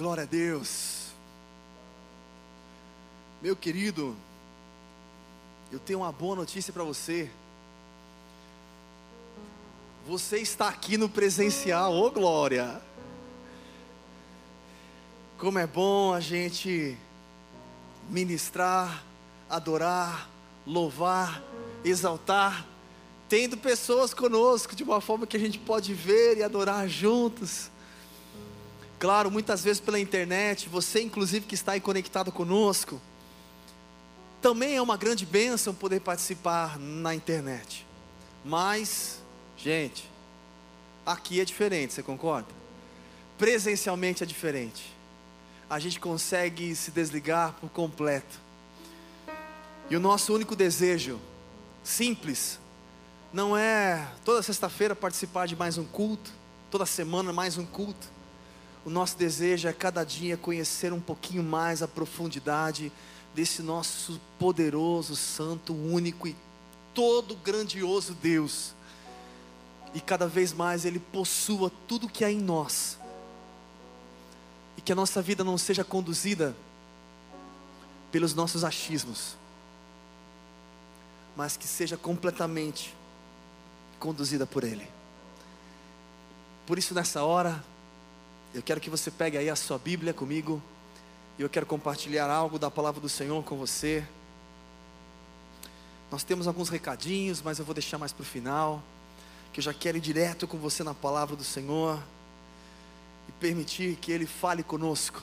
[0.00, 1.08] Glória a Deus.
[3.42, 4.16] Meu querido,
[5.70, 7.30] eu tenho uma boa notícia para você.
[10.08, 12.80] Você está aqui no presencial, ô oh glória!
[15.36, 16.96] Como é bom a gente
[18.08, 19.04] ministrar,
[19.50, 20.30] adorar,
[20.66, 21.42] louvar,
[21.84, 22.66] exaltar,
[23.28, 27.70] tendo pessoas conosco de uma forma que a gente pode ver e adorar juntos.
[29.00, 33.00] Claro, muitas vezes pela internet, você inclusive que está aí conectado conosco,
[34.42, 37.86] também é uma grande bênção poder participar na internet.
[38.44, 39.22] Mas,
[39.56, 40.06] gente,
[41.04, 42.48] aqui é diferente, você concorda?
[43.38, 44.94] Presencialmente é diferente.
[45.70, 48.38] A gente consegue se desligar por completo.
[49.88, 51.18] E o nosso único desejo,
[51.82, 52.58] simples,
[53.32, 56.30] não é toda sexta-feira participar de mais um culto,
[56.70, 58.19] toda semana mais um culto
[58.84, 62.90] o nosso desejo é cada dia conhecer um pouquinho mais a profundidade
[63.34, 66.34] desse nosso poderoso, santo, único e
[66.94, 68.72] todo grandioso Deus.
[69.92, 72.98] E cada vez mais Ele possua tudo que há em nós.
[74.76, 76.54] E que a nossa vida não seja conduzida
[78.10, 79.36] pelos nossos achismos,
[81.36, 82.94] mas que seja completamente
[83.98, 84.88] conduzida por Ele.
[86.66, 87.62] Por isso, nessa hora,
[88.52, 90.60] eu quero que você pegue aí a sua Bíblia comigo.
[91.38, 94.04] E eu quero compartilhar algo da palavra do Senhor com você.
[96.10, 98.82] Nós temos alguns recadinhos, mas eu vou deixar mais para o final.
[99.52, 102.02] Que eu já quero ir direto com você na palavra do Senhor.
[103.28, 105.22] E permitir que Ele fale conosco.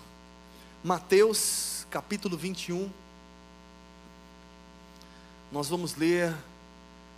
[0.82, 2.90] Mateus capítulo 21.
[5.52, 6.34] Nós vamos ler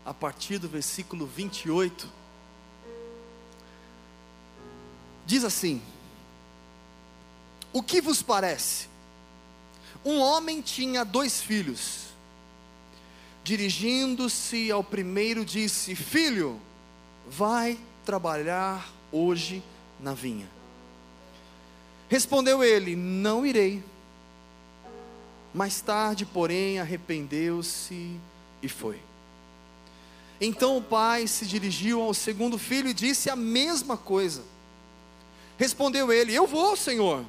[0.04, 2.10] a partir do versículo 28.
[5.28, 5.80] Diz assim:
[7.72, 8.88] o que vos parece?
[10.04, 12.08] Um homem tinha dois filhos.
[13.44, 16.60] Dirigindo-se ao primeiro, disse: Filho,
[17.30, 19.64] vai trabalhar hoje
[20.00, 20.50] na vinha.
[22.08, 23.84] Respondeu ele: Não irei.
[25.54, 28.20] Mais tarde, porém, arrependeu-se
[28.62, 29.00] e foi.
[30.42, 34.44] Então o pai se dirigiu ao segundo filho e disse a mesma coisa.
[35.58, 37.26] Respondeu ele: Eu vou, senhor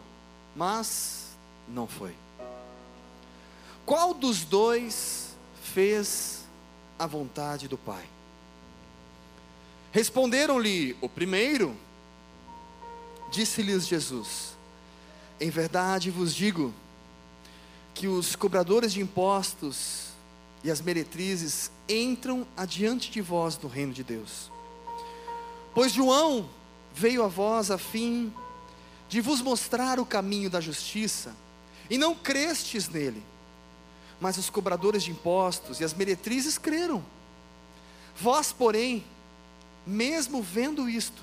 [0.54, 1.36] mas
[1.68, 2.14] não foi.
[3.86, 6.44] Qual dos dois fez
[6.98, 8.04] a vontade do Pai?
[9.92, 11.76] Responderam-lhe o primeiro.
[13.30, 14.56] Disse-lhes Jesus:
[15.40, 16.72] Em verdade vos digo
[17.94, 20.10] que os cobradores de impostos
[20.62, 24.50] e as meretrizes entram adiante de vós no reino de Deus.
[25.74, 26.48] Pois João
[26.94, 28.32] veio a vós a fim
[29.10, 31.34] de vos mostrar o caminho da justiça,
[31.90, 33.20] e não crestes nele.
[34.20, 37.04] Mas os cobradores de impostos e as meretrizes creram.
[38.16, 39.04] Vós, porém,
[39.84, 41.20] mesmo vendo isto,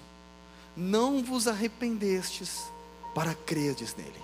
[0.76, 2.66] não vos arrependestes
[3.16, 4.22] para crerdes nele.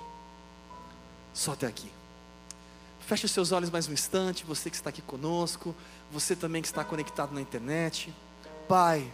[1.33, 1.89] Só até aqui.
[3.07, 5.73] Feche os seus olhos mais um instante, você que está aqui conosco,
[6.11, 8.13] você também que está conectado na internet.
[8.67, 9.09] Pai,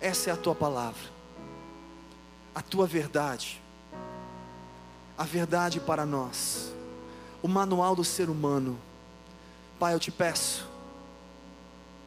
[0.00, 1.15] essa é a tua palavra
[2.56, 3.60] a tua verdade,
[5.18, 6.72] a verdade para nós,
[7.42, 8.78] o manual do ser humano.
[9.78, 10.66] Pai, eu te peço,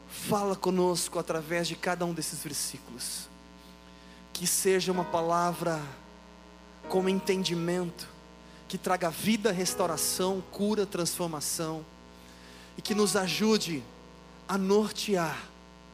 [0.10, 3.30] fala conosco através de cada um desses versículos,
[4.34, 5.80] que seja uma palavra
[6.88, 8.10] com entendimento,
[8.68, 11.86] que traga vida, restauração, cura, transformação,
[12.76, 13.84] e que nos ajude
[14.48, 15.44] a nortear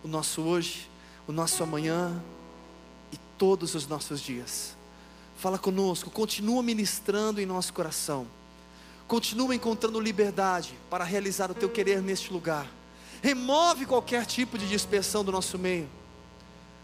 [0.02, 0.90] o nosso hoje,
[1.28, 2.24] o nosso amanhã,
[3.38, 4.76] todos os nossos dias.
[5.38, 8.28] Fala conosco, continua ministrando em nosso coração.
[9.08, 12.68] Continua encontrando liberdade para realizar o teu querer neste lugar.
[13.22, 15.88] Remove qualquer tipo de dispersão do nosso meio.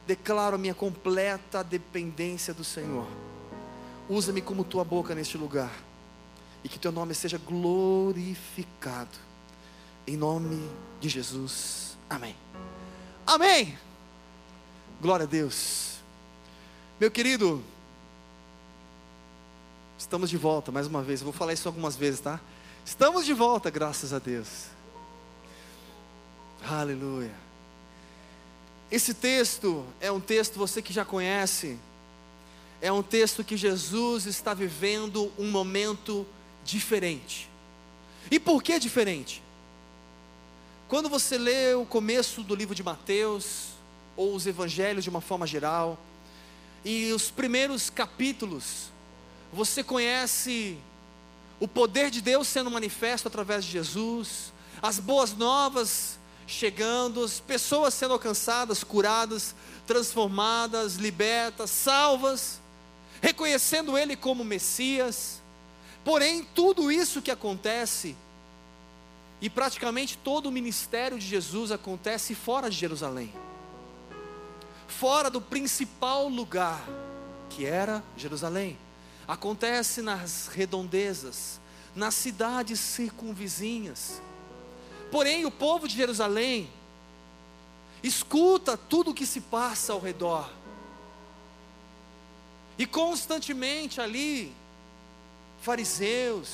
[0.05, 3.07] Declaro a minha completa dependência do Senhor.
[4.09, 5.71] Usa-me como tua boca neste lugar.
[6.63, 9.17] E que teu nome seja glorificado.
[10.05, 10.69] Em nome
[10.99, 11.97] de Jesus.
[12.09, 12.35] Amém.
[13.25, 13.77] Amém.
[15.01, 15.90] Glória a Deus.
[17.01, 17.63] Meu querido,
[19.97, 21.19] estamos de volta mais uma vez.
[21.19, 22.39] Eu vou falar isso algumas vezes, tá?
[22.85, 24.65] Estamos de volta, graças a Deus.
[26.63, 27.33] Aleluia.
[28.91, 31.75] Esse texto é um texto, você que já conhece,
[32.79, 36.23] é um texto que Jesus está vivendo um momento
[36.63, 37.49] diferente.
[38.29, 39.41] E por que diferente?
[40.87, 43.69] Quando você lê o começo do livro de Mateus,
[44.15, 45.97] ou os evangelhos de uma forma geral,
[46.83, 48.91] e os primeiros capítulos,
[49.53, 50.77] você conhece
[51.59, 54.51] o poder de Deus sendo manifesto através de Jesus,
[54.81, 59.55] as boas novas chegando, as pessoas sendo alcançadas, curadas,
[59.87, 62.59] transformadas, libertas, salvas,
[63.21, 65.41] reconhecendo Ele como Messias.
[66.03, 68.15] Porém, tudo isso que acontece,
[69.39, 73.31] e praticamente todo o ministério de Jesus acontece fora de Jerusalém,
[74.91, 76.83] fora do principal lugar,
[77.49, 78.77] que era Jerusalém.
[79.27, 81.59] Acontece nas redondezas,
[81.95, 84.21] nas cidades circunvizinhas.
[85.09, 86.69] Porém, o povo de Jerusalém
[88.03, 90.49] escuta tudo o que se passa ao redor.
[92.77, 94.53] E constantemente ali,
[95.61, 96.49] fariseus,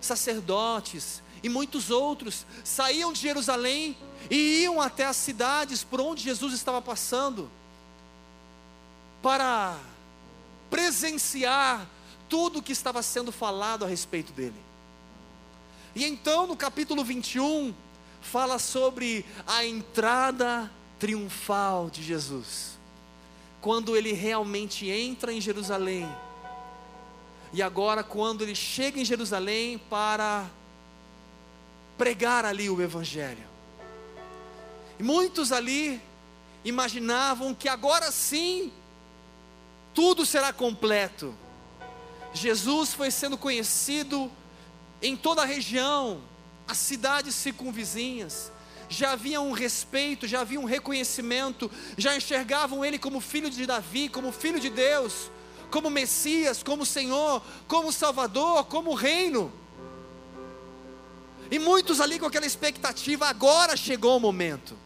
[0.00, 3.96] sacerdotes e muitos outros saíam de Jerusalém
[4.30, 7.50] e iam até as cidades por onde Jesus estava passando,
[9.22, 9.78] para
[10.68, 11.86] presenciar
[12.28, 14.60] tudo o que estava sendo falado a respeito dele.
[15.94, 17.74] E então, no capítulo 21,
[18.20, 22.78] fala sobre a entrada triunfal de Jesus.
[23.60, 26.08] Quando ele realmente entra em Jerusalém.
[27.52, 30.46] E agora, quando ele chega em Jerusalém para
[31.98, 33.46] pregar ali o Evangelho.
[34.98, 36.00] E muitos ali
[36.64, 38.72] imaginavam que agora sim
[39.94, 41.34] tudo será completo.
[42.32, 44.30] Jesus foi sendo conhecido
[45.00, 46.20] em toda a região,
[46.66, 48.50] as cidades circunvizinhas,
[48.88, 54.08] já havia um respeito, já havia um reconhecimento, já enxergavam ele como filho de Davi,
[54.08, 55.30] como filho de Deus,
[55.70, 59.52] como Messias, como Senhor, como Salvador, como Reino.
[61.50, 64.76] E muitos ali com aquela expectativa, agora chegou o momento.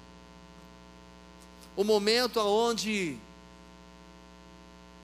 [1.77, 3.19] O momento onde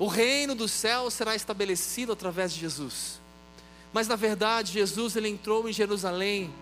[0.02, 3.20] o reino do céu será estabelecido através de Jesus.
[3.93, 6.52] Mas na verdade, Jesus ele entrou em Jerusalém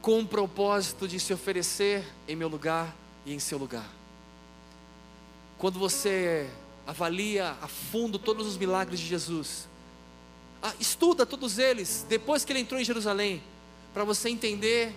[0.00, 3.86] com o propósito de se oferecer em meu lugar e em seu lugar.
[5.58, 6.48] Quando você
[6.86, 9.68] avalia a fundo todos os milagres de Jesus,
[10.80, 13.42] estuda todos eles depois que ele entrou em Jerusalém,
[13.92, 14.94] para você entender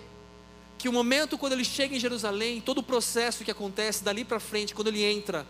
[0.78, 4.40] que o momento quando ele chega em Jerusalém, todo o processo que acontece dali para
[4.40, 5.46] frente, quando ele entra,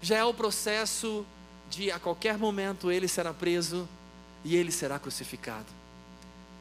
[0.00, 1.26] já é o processo
[1.68, 3.88] de a qualquer momento ele será preso
[4.44, 5.66] e ele será crucificado.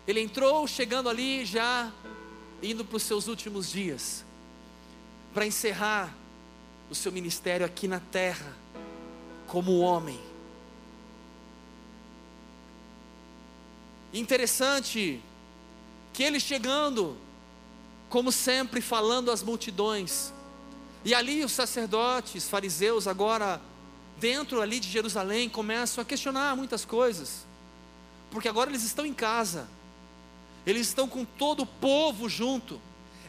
[0.08, 1.92] Ele entrou chegando ali já
[2.62, 4.26] indo para os seus últimos dias,
[5.34, 6.14] para encerrar
[6.90, 8.56] o seu ministério aqui na terra,
[9.48, 10.20] como homem.
[14.12, 15.22] Interessante
[16.12, 17.16] que ele chegando,
[18.10, 20.34] como sempre, falando às multidões,
[21.04, 23.62] e ali os sacerdotes, fariseus, agora
[24.20, 27.46] dentro ali de Jerusalém, começam a questionar muitas coisas,
[28.30, 29.68] porque agora eles estão em casa,
[30.66, 32.82] eles estão com todo o povo junto.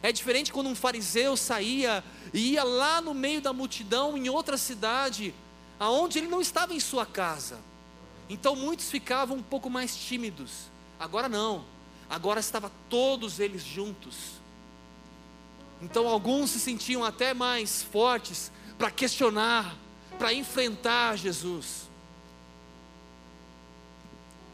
[0.03, 2.03] É diferente quando um fariseu saía
[2.33, 5.33] e ia lá no meio da multidão em outra cidade,
[5.79, 7.59] aonde ele não estava em sua casa.
[8.27, 10.51] Então muitos ficavam um pouco mais tímidos.
[10.99, 11.65] Agora não.
[12.09, 14.40] Agora estava todos eles juntos.
[15.81, 19.75] Então alguns se sentiam até mais fortes para questionar,
[20.19, 21.89] para enfrentar Jesus.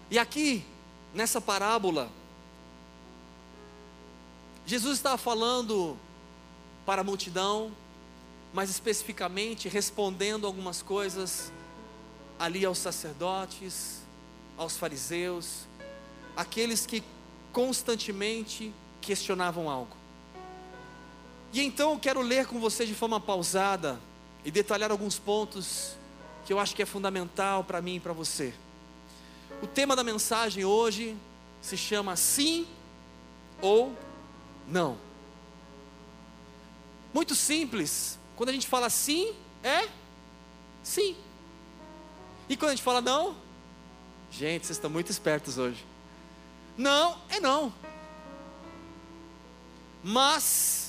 [0.09, 0.63] E aqui,
[1.13, 2.09] nessa parábola,
[4.65, 5.97] Jesus estava falando
[6.85, 7.71] para a multidão,
[8.53, 11.51] mas especificamente respondendo algumas coisas
[12.39, 14.01] ali aos sacerdotes,
[14.57, 15.65] aos fariseus,
[16.35, 17.03] aqueles que
[17.51, 19.96] constantemente questionavam algo.
[21.57, 23.99] E então eu quero ler com você de forma pausada
[24.45, 25.95] e detalhar alguns pontos
[26.45, 28.53] que eu acho que é fundamental para mim e para você.
[29.59, 31.17] O tema da mensagem hoje
[31.59, 32.67] se chama Sim
[33.59, 33.91] ou
[34.67, 34.99] não.
[37.11, 38.19] Muito simples.
[38.35, 39.33] Quando a gente fala sim,
[39.63, 39.89] é
[40.83, 41.15] sim.
[42.47, 43.35] E quando a gente fala não,
[44.29, 45.83] gente, vocês estão muito espertos hoje.
[46.77, 47.73] Não é não.
[50.03, 50.86] Mas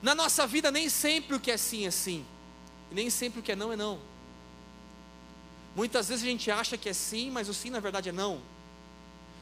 [0.00, 2.24] na nossa vida nem sempre o que é sim é sim.
[2.90, 3.98] E nem sempre o que é não é não.
[5.74, 8.40] Muitas vezes a gente acha que é sim, mas o sim na verdade é não.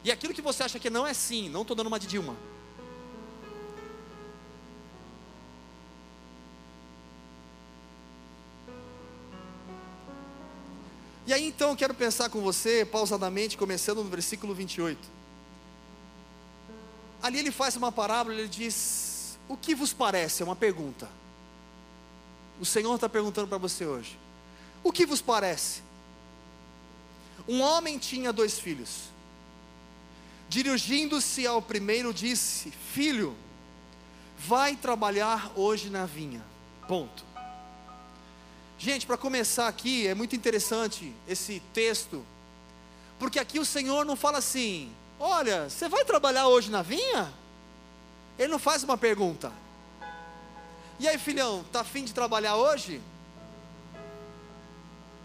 [0.03, 2.35] E aquilo que você acha que não é sim, não estou dando uma de Dilma.
[11.25, 14.97] E aí então eu quero pensar com você, pausadamente, começando no versículo 28.
[17.21, 19.06] Ali ele faz uma parábola, ele diz:
[19.47, 20.41] O que vos parece?
[20.41, 21.09] É uma pergunta.
[22.59, 24.17] O Senhor está perguntando para você hoje:
[24.83, 25.81] O que vos parece?
[27.47, 29.03] Um homem tinha dois filhos.
[30.49, 33.35] Dirigindo-se ao primeiro, disse: Filho,
[34.37, 36.43] vai trabalhar hoje na vinha.
[36.87, 37.25] Ponto.
[38.79, 42.23] Gente, para começar aqui, é muito interessante esse texto,
[43.17, 47.33] porque aqui o Senhor não fala assim: Olha, você vai trabalhar hoje na vinha?
[48.37, 49.51] Ele não faz uma pergunta.
[50.99, 53.01] E aí, filhão, tá afim de trabalhar hoje?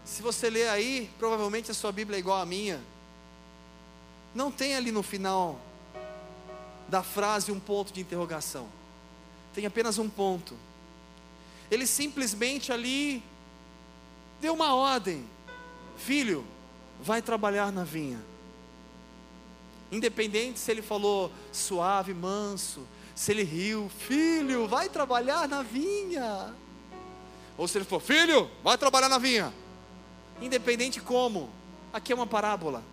[0.05, 2.81] Se você ler aí, provavelmente a sua Bíblia é igual à minha.
[4.35, 5.59] Não tem ali no final
[6.87, 8.67] da frase um ponto de interrogação.
[9.53, 10.55] Tem apenas um ponto.
[11.71, 13.23] Ele simplesmente ali
[14.41, 15.25] deu uma ordem:
[15.97, 16.45] Filho,
[17.01, 18.19] vai trabalhar na vinha.
[19.91, 26.53] Independente se ele falou suave, manso, se ele riu, filho, vai trabalhar na vinha.
[27.57, 29.53] Ou se ele falou, filho, vai trabalhar na vinha.
[30.41, 31.49] Independente como,
[31.91, 32.83] aqui é uma parábola.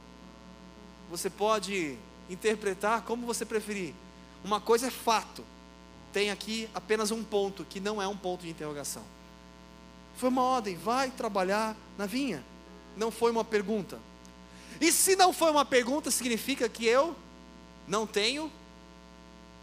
[1.10, 1.96] Você pode
[2.28, 3.94] interpretar como você preferir.
[4.44, 5.44] Uma coisa é fato,
[6.12, 9.02] tem aqui apenas um ponto, que não é um ponto de interrogação.
[10.16, 12.44] Foi uma ordem, vai trabalhar na vinha.
[12.96, 13.98] Não foi uma pergunta.
[14.80, 17.16] E se não foi uma pergunta, significa que eu
[17.86, 18.50] não tenho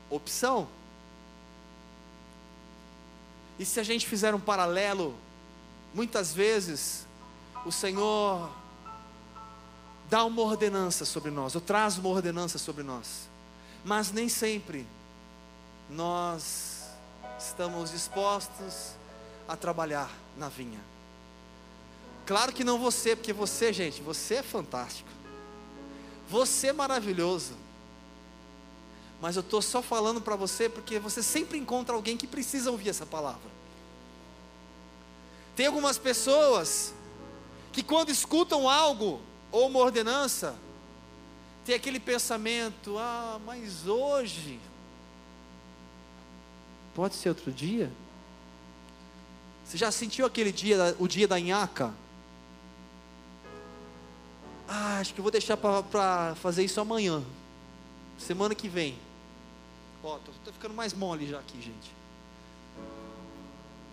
[0.10, 0.68] opção.
[3.60, 5.16] E se a gente fizer um paralelo,
[5.94, 7.06] muitas vezes
[7.66, 8.50] o Senhor
[10.10, 13.28] dá uma ordenança sobre nós, ou traz uma ordenança sobre nós,
[13.84, 14.86] mas nem sempre
[15.90, 16.86] nós
[17.40, 18.92] estamos dispostos
[19.48, 20.80] a trabalhar na vinha.
[22.26, 25.10] Claro que não você, porque você, gente, você é fantástico.
[26.30, 27.54] Você é maravilhoso.
[29.22, 32.90] Mas eu estou só falando para você porque você sempre encontra alguém que precisa ouvir
[32.90, 33.58] essa palavra.
[35.56, 36.94] Tem algumas pessoas
[37.72, 39.20] que quando escutam algo
[39.52, 40.56] ou uma ordenança,
[41.66, 44.60] tem aquele pensamento: ah, mas hoje,
[46.94, 47.92] pode ser outro dia?
[49.66, 51.94] Você já sentiu aquele dia, o dia da nhaca?
[54.68, 57.24] Ah, acho que vou deixar para fazer isso amanhã,
[58.20, 59.07] semana que vem.
[60.04, 61.98] Ó, tô, tô ficando mais mole já aqui, gente.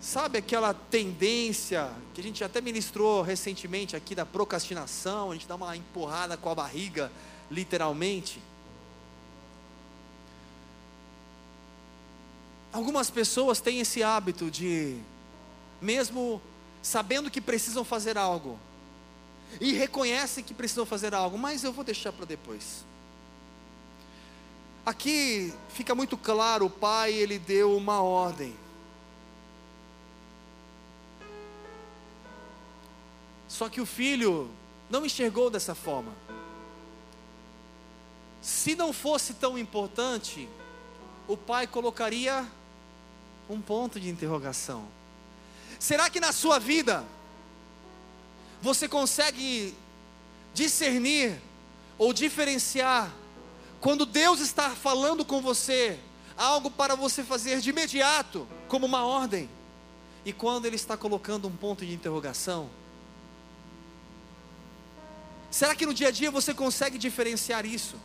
[0.01, 5.55] Sabe aquela tendência que a gente até ministrou recentemente aqui da procrastinação, a gente dá
[5.55, 7.11] uma empurrada com a barriga,
[7.51, 8.39] literalmente?
[12.71, 14.99] Algumas pessoas têm esse hábito de,
[15.81, 16.43] mesmo
[16.83, 18.59] sabendo que precisam fazer algo,
[19.61, 22.85] e reconhecem que precisam fazer algo, mas eu vou deixar para depois.
[24.85, 28.55] Aqui fica muito claro, o pai ele deu uma ordem.
[33.49, 34.51] Só que o filho
[34.91, 36.13] não enxergou dessa forma.
[38.43, 40.49] Se não fosse tão importante,
[41.27, 42.47] o pai colocaria
[43.49, 44.87] um ponto de interrogação.
[45.79, 47.05] Será que na sua vida
[48.61, 49.75] você consegue
[50.53, 51.41] discernir
[51.97, 53.11] ou diferenciar
[53.85, 55.99] quando Deus está falando com você,
[56.39, 59.47] algo para você fazer de imediato, como uma ordem,
[60.25, 62.71] e quando Ele está colocando um ponto de interrogação,
[65.51, 67.97] será que no dia a dia você consegue diferenciar isso,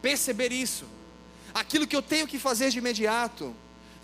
[0.00, 0.84] perceber isso?
[1.52, 3.52] Aquilo que eu tenho que fazer de imediato,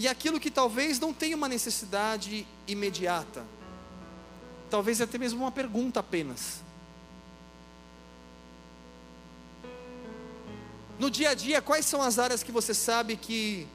[0.00, 3.46] e aquilo que talvez não tenha uma necessidade imediata,
[4.68, 6.60] talvez até mesmo uma pergunta apenas.
[11.00, 13.66] No dia a dia, quais são as áreas que você sabe que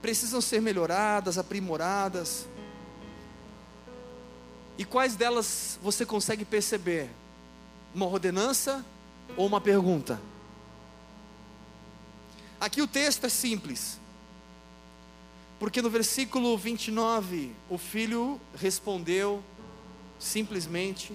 [0.00, 2.46] precisam ser melhoradas, aprimoradas?
[4.78, 7.10] E quais delas você consegue perceber?
[7.94, 8.82] Uma ordenança
[9.36, 10.18] ou uma pergunta?
[12.58, 14.00] Aqui o texto é simples.
[15.58, 19.44] Porque no versículo 29, o filho respondeu
[20.18, 21.12] simplesmente: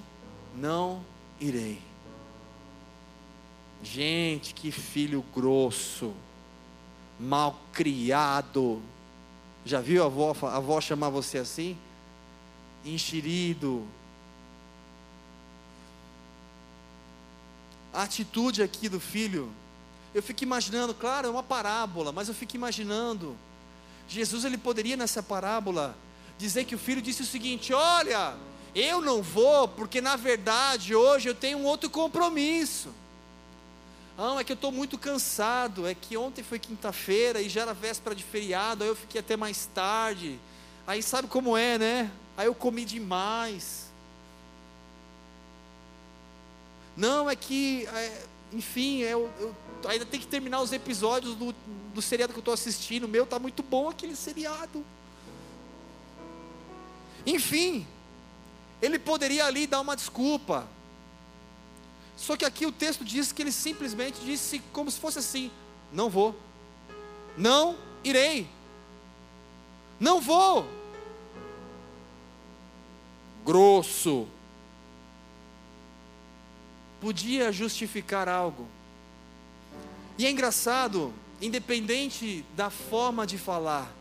[0.56, 1.04] Não
[1.40, 1.91] irei.
[3.84, 6.14] Gente, que filho grosso,
[7.20, 8.82] mal criado.
[9.66, 11.78] Já viu a avó, a avó chamar você assim?
[12.86, 13.86] Enxerido.
[17.94, 19.52] A atitude aqui do filho,
[20.14, 23.36] eu fico imaginando, claro, é uma parábola, mas eu fico imaginando.
[24.08, 25.96] Jesus ele poderia nessa parábola
[26.38, 28.36] dizer que o filho disse o seguinte: Olha,
[28.76, 32.94] eu não vou porque na verdade hoje eu tenho um outro compromisso.
[34.22, 35.88] Não, é que eu estou muito cansado.
[35.88, 38.84] É que ontem foi quinta-feira e já era véspera de feriado.
[38.84, 40.40] Aí eu fiquei até mais tarde.
[40.86, 42.12] Aí sabe como é, né?
[42.38, 43.88] Aí eu comi demais.
[46.96, 48.24] Não, é que, é,
[48.54, 49.56] enfim, eu, eu,
[49.90, 51.52] ainda tem que terminar os episódios do,
[51.92, 53.06] do seriado que eu estou assistindo.
[53.06, 54.86] O meu está muito bom aquele seriado.
[57.26, 57.88] Enfim,
[58.84, 60.68] ele poderia ali dar uma desculpa.
[62.22, 65.50] Só que aqui o texto diz que ele simplesmente disse como se fosse assim:
[65.92, 66.40] Não vou,
[67.36, 68.48] não irei,
[70.00, 70.68] não vou.
[73.44, 74.28] Grosso.
[77.02, 78.68] Podia justificar algo.
[80.16, 81.12] E é engraçado,
[81.42, 83.92] independente da forma de falar,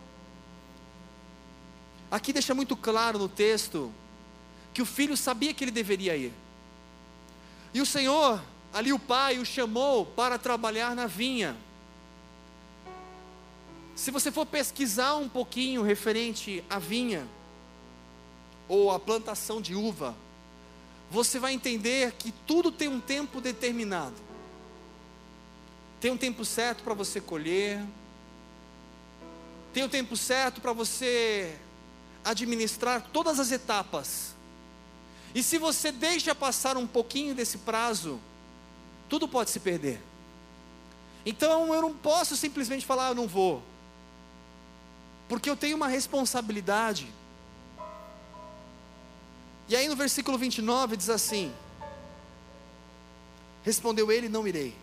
[2.11, 3.91] aqui deixa muito claro no texto
[4.75, 6.35] que o filho sabia que ele deveria ir.
[7.73, 11.57] E o Senhor, ali o pai, o chamou para trabalhar na vinha.
[13.95, 17.27] Se você for pesquisar um pouquinho referente à vinha,
[18.71, 20.15] ou à plantação de uva,
[21.11, 24.15] você vai entender que tudo tem um tempo determinado.
[26.01, 27.85] Tem um tempo certo para você colher,
[29.75, 31.59] tem o um tempo certo para você
[32.25, 34.37] administrar todas as etapas.
[35.35, 38.21] E se você deixa passar um pouquinho desse prazo,
[39.09, 40.01] tudo pode se perder.
[41.25, 43.63] Então eu não posso simplesmente falar, eu não vou,
[45.29, 47.07] porque eu tenho uma responsabilidade.
[49.69, 51.53] E aí no versículo 29 diz assim:
[53.63, 54.75] Respondeu ele: Não irei.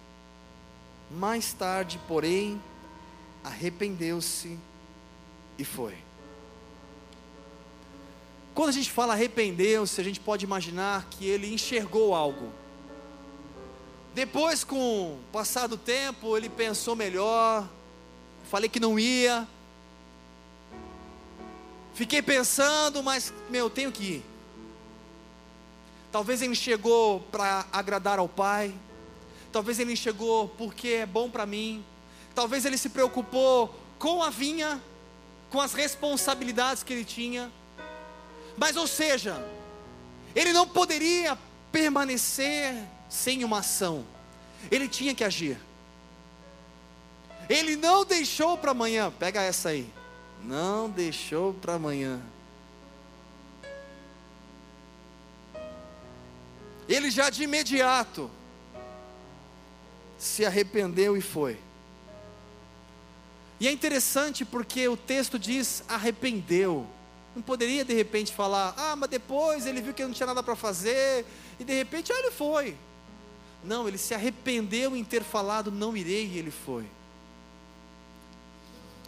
[1.11, 2.61] Mais tarde, porém,
[3.43, 4.57] arrependeu-se
[5.57, 6.06] e foi.
[8.57, 12.51] Quando a gente fala arrependeu-se, a gente pode imaginar que ele enxergou algo.
[14.15, 17.69] Depois, com o passar do tempo, ele pensou melhor.
[18.49, 19.47] Falei que não ia.
[21.93, 24.25] Fiquei pensando, mas, meu, tenho que ir.
[26.11, 28.73] Talvez ele chegou para agradar ao pai.
[29.51, 31.85] Talvez ele chegou porque é bom para mim.
[32.33, 34.81] Talvez ele se preocupou com a vinha,
[35.51, 37.51] com as responsabilidades que ele tinha.
[38.57, 39.41] Mas, ou seja,
[40.35, 41.37] ele não poderia
[41.71, 42.75] permanecer
[43.07, 44.05] sem uma ação,
[44.71, 45.57] ele tinha que agir.
[47.47, 49.89] Ele não deixou para amanhã, pega essa aí,
[50.43, 52.19] não deixou para amanhã.
[56.89, 58.29] Ele já de imediato
[60.17, 61.59] se arrependeu e foi.
[63.59, 66.87] E é interessante porque o texto diz arrependeu.
[67.37, 70.55] Não poderia de repente falar, ah, mas depois ele viu que não tinha nada para
[70.55, 71.23] fazer,
[71.59, 72.75] e de repente, ah, ele foi.
[73.63, 76.87] Não, ele se arrependeu em ter falado, não irei, e ele foi.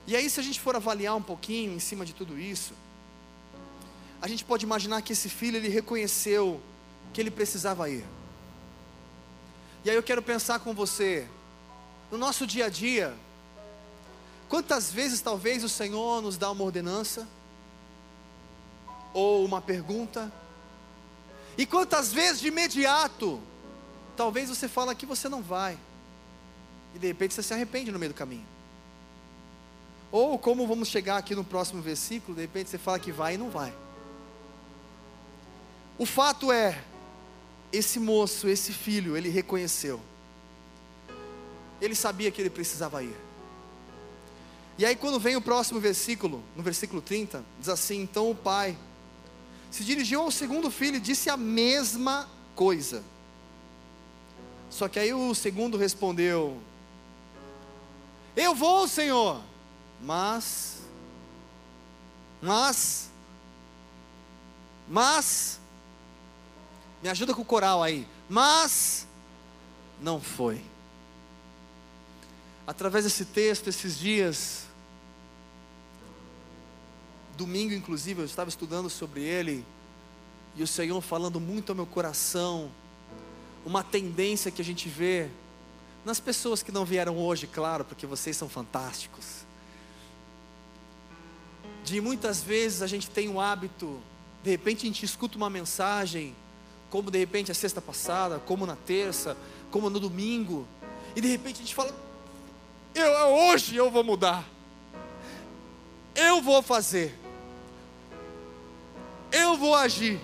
[0.05, 2.75] E aí, se a gente for avaliar um pouquinho em cima de tudo isso,
[4.21, 6.61] a gente pode imaginar que esse filho ele reconheceu
[7.11, 8.05] que ele precisava ir.
[9.83, 11.27] E aí eu quero pensar com você,
[12.11, 13.11] no nosso dia a dia,
[14.47, 17.27] quantas vezes talvez o Senhor nos dá uma ordenança,
[19.13, 20.31] ou uma pergunta.
[21.57, 23.41] E quantas vezes de imediato,
[24.15, 25.77] talvez você fala que você não vai,
[26.95, 28.45] e de repente você se arrepende no meio do caminho.
[30.11, 33.37] Ou como vamos chegar aqui no próximo versículo, de repente você fala que vai e
[33.37, 33.73] não vai.
[35.97, 36.81] O fato é,
[37.71, 40.01] esse moço, esse filho, ele reconheceu.
[41.81, 43.15] Ele sabia que ele precisava ir.
[44.77, 48.77] E aí, quando vem o próximo versículo, no versículo 30, diz assim: Então o pai
[49.69, 53.03] se dirigiu ao segundo filho e disse a mesma coisa.
[54.69, 56.57] Só que aí o segundo respondeu:
[58.35, 59.41] Eu vou, Senhor,
[60.01, 60.81] mas,
[62.41, 63.09] mas,
[64.87, 65.59] mas,
[67.01, 69.07] me ajuda com o coral aí, mas,
[70.01, 70.61] não foi.
[72.65, 74.68] Através desse texto, esses dias,
[77.39, 79.65] Domingo, inclusive, eu estava estudando sobre ele,
[80.57, 82.69] e o Senhor falando muito ao meu coração,
[83.65, 85.29] uma tendência que a gente vê
[86.03, 89.45] nas pessoas que não vieram hoje, claro, porque vocês são fantásticos.
[91.85, 94.01] De muitas vezes a gente tem o hábito,
[94.43, 96.35] de repente a gente escuta uma mensagem,
[96.89, 99.37] como de repente a sexta passada, como na terça,
[99.71, 100.67] como no domingo,
[101.15, 101.95] e de repente a gente fala:
[102.93, 103.09] eu,
[103.47, 104.45] hoje eu vou mudar,
[106.13, 107.17] eu vou fazer
[109.31, 110.19] eu vou agir.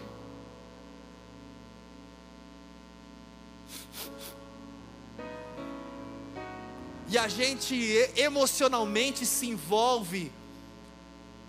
[7.07, 7.75] E a gente
[8.15, 10.31] emocionalmente se envolve,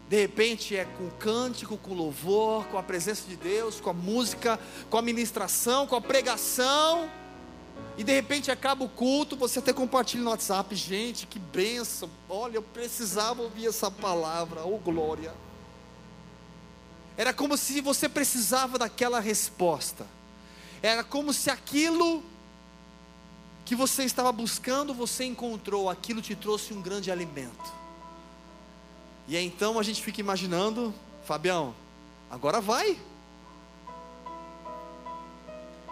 [0.09, 4.61] de repente é com cântico, com louvor, com a presença de Deus, com a música,
[4.89, 7.11] com a ministração, com a pregação,
[7.99, 12.11] e de repente acaba o culto, você até compartilha no WhatsApp, gente, que benção.
[12.29, 15.33] Olha, eu precisava ouvir essa palavra, oh glória.
[17.17, 20.07] Era como se você precisava daquela resposta.
[20.83, 22.23] Era como se aquilo
[23.65, 27.73] que você estava buscando, você encontrou, aquilo te trouxe um grande alimento.
[29.27, 31.75] E aí, então a gente fica imaginando, Fabião,
[32.31, 32.97] agora vai.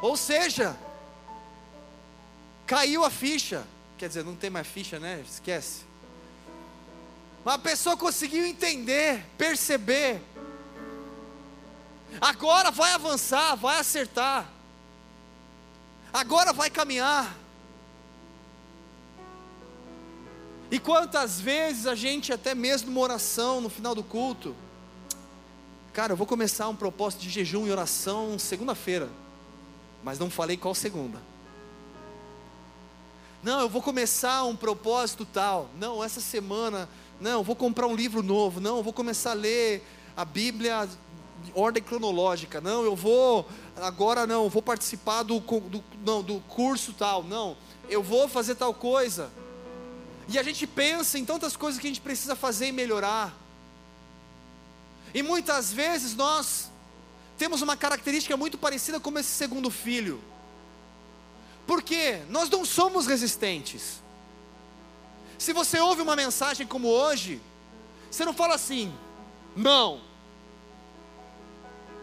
[0.01, 0.79] Ou seja,
[2.67, 3.67] caiu a ficha.
[3.99, 5.25] Quer dizer, não tem mais ficha, né?
[5.29, 5.83] Esquece.
[7.45, 10.21] Mas a pessoa conseguiu entender, perceber.
[12.21, 14.47] Agora vai avançar, vai acertar.
[16.13, 17.35] Agora vai caminhar.
[20.71, 24.57] E quantas vezes a gente, até mesmo numa oração no final do culto,
[25.93, 29.09] cara, eu vou começar um propósito de jejum e oração segunda-feira,
[30.03, 31.21] mas não falei qual segunda.
[33.43, 35.69] Não, eu vou começar um propósito tal.
[35.79, 36.89] Não, essa semana,
[37.21, 38.59] não, eu vou comprar um livro novo.
[38.59, 40.89] Não, eu vou começar a ler a Bíblia
[41.55, 42.61] ordem cronológica.
[42.61, 47.23] Não, eu vou agora não, vou participar do, do não do curso tal.
[47.23, 47.57] Não,
[47.89, 49.31] eu vou fazer tal coisa.
[50.29, 53.37] E a gente pensa em tantas coisas que a gente precisa fazer e melhorar.
[55.13, 56.71] E muitas vezes nós
[57.37, 60.23] temos uma característica muito parecida com esse segundo filho.
[61.67, 64.03] Porque nós não somos resistentes.
[65.39, 67.41] Se você ouve uma mensagem como hoje,
[68.11, 68.93] você não fala assim,
[69.57, 70.01] não.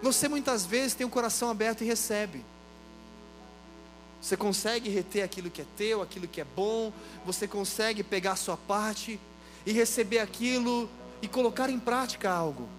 [0.02, 2.44] Você muitas vezes tem o coração aberto e recebe.
[4.22, 6.94] Você consegue reter aquilo que é teu, aquilo que é bom,
[7.26, 9.20] você consegue pegar a sua parte
[9.66, 10.90] e receber aquilo
[11.22, 12.70] e colocar em prática algo.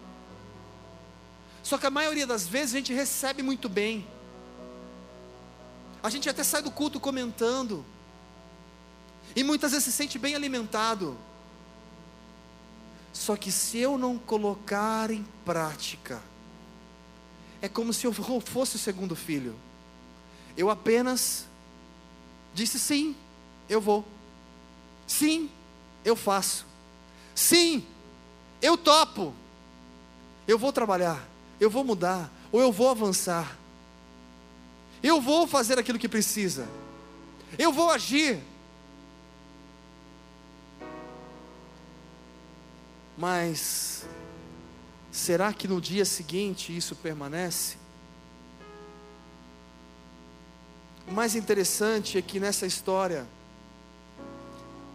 [1.62, 4.06] Só que a maioria das vezes a gente recebe muito bem.
[6.02, 7.84] A gente até sai do culto comentando.
[9.34, 11.16] E muitas vezes se sente bem alimentado.
[13.12, 16.20] Só que se eu não colocar em prática,
[17.62, 19.54] é como se eu fosse o segundo filho.
[20.56, 21.46] Eu apenas
[22.52, 23.14] disse sim,
[23.68, 24.04] eu vou.
[25.06, 25.48] Sim,
[26.04, 26.66] eu faço.
[27.34, 27.86] Sim,
[28.60, 29.32] eu topo.
[30.46, 31.24] Eu vou trabalhar,
[31.60, 33.56] eu vou mudar, ou eu vou avançar.
[35.00, 36.68] Eu vou fazer aquilo que precisa.
[37.56, 38.40] Eu vou agir.
[43.16, 44.04] Mas
[45.12, 47.76] será que no dia seguinte isso permanece?
[51.06, 53.26] O mais interessante é que nessa história,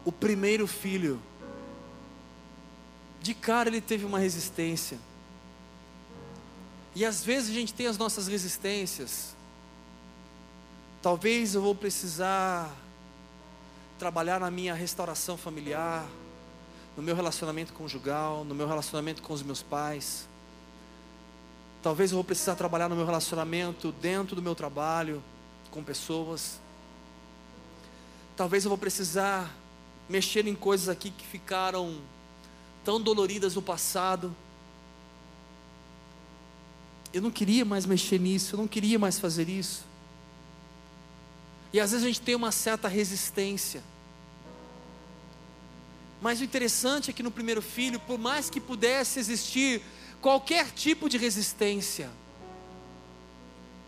[0.03, 1.21] o primeiro filho,
[3.21, 4.97] de cara ele teve uma resistência.
[6.95, 9.35] E às vezes a gente tem as nossas resistências.
[11.01, 12.75] Talvez eu vou precisar
[13.99, 16.07] trabalhar na minha restauração familiar,
[16.97, 20.27] no meu relacionamento conjugal, no meu relacionamento com os meus pais.
[21.83, 25.23] Talvez eu vou precisar trabalhar no meu relacionamento dentro do meu trabalho
[25.69, 26.59] com pessoas.
[28.35, 29.55] Talvez eu vou precisar
[30.09, 32.01] mexer em coisas aqui que ficaram
[32.83, 34.35] tão doloridas no passado.
[37.13, 39.85] Eu não queria mais mexer nisso, eu não queria mais fazer isso.
[41.71, 43.83] E às vezes a gente tem uma certa resistência.
[46.21, 49.81] Mas o interessante é que no primeiro filho, por mais que pudesse existir
[50.21, 52.09] qualquer tipo de resistência,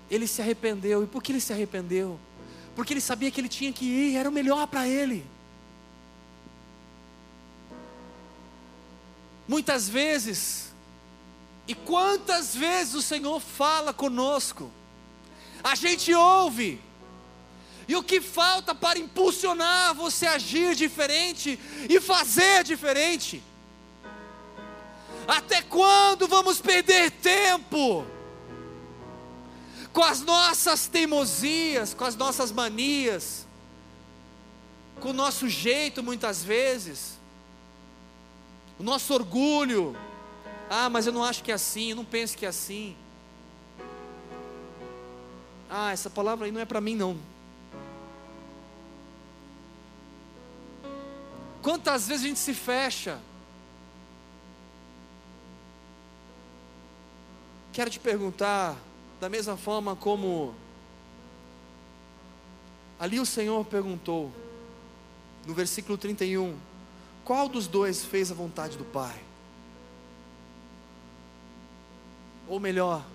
[0.09, 1.03] ele se arrependeu.
[1.03, 2.19] E por que ele se arrependeu?
[2.75, 5.25] Porque ele sabia que ele tinha que ir, era o melhor para ele.
[9.47, 10.71] Muitas vezes,
[11.67, 14.71] e quantas vezes o Senhor fala conosco,
[15.63, 16.79] a gente ouve,
[17.89, 23.43] e o que falta para impulsionar você a agir diferente e fazer diferente?
[25.27, 28.05] Até quando vamos perder tempo?
[29.91, 33.45] com as nossas teimosias, com as nossas manias,
[34.99, 37.17] com o nosso jeito muitas vezes,
[38.77, 39.95] o nosso orgulho.
[40.69, 42.95] Ah, mas eu não acho que é assim, eu não penso que é assim.
[45.69, 47.17] Ah, essa palavra aí não é para mim não.
[51.61, 53.19] Quantas vezes a gente se fecha?
[57.73, 58.75] Quero te perguntar,
[59.19, 60.55] da mesma forma como
[62.99, 64.31] ali o Senhor perguntou,
[65.45, 66.57] no versículo 31,
[67.23, 69.21] qual dos dois fez a vontade do Pai?
[72.47, 73.05] Ou melhor,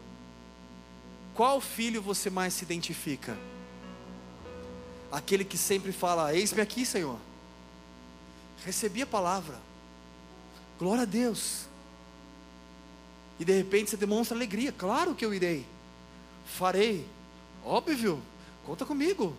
[1.34, 3.36] qual filho você mais se identifica?
[5.10, 7.18] Aquele que sempre fala: Eis-me aqui, Senhor.
[8.64, 9.60] Recebi a palavra.
[10.78, 11.66] Glória a Deus.
[13.38, 14.72] E de repente você demonstra alegria.
[14.72, 15.66] Claro que eu irei.
[16.46, 17.06] Farei.
[17.64, 18.22] Óbvio.
[18.64, 19.36] Conta comigo.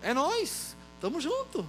[0.00, 0.76] É nós.
[1.00, 1.66] Tamo junto.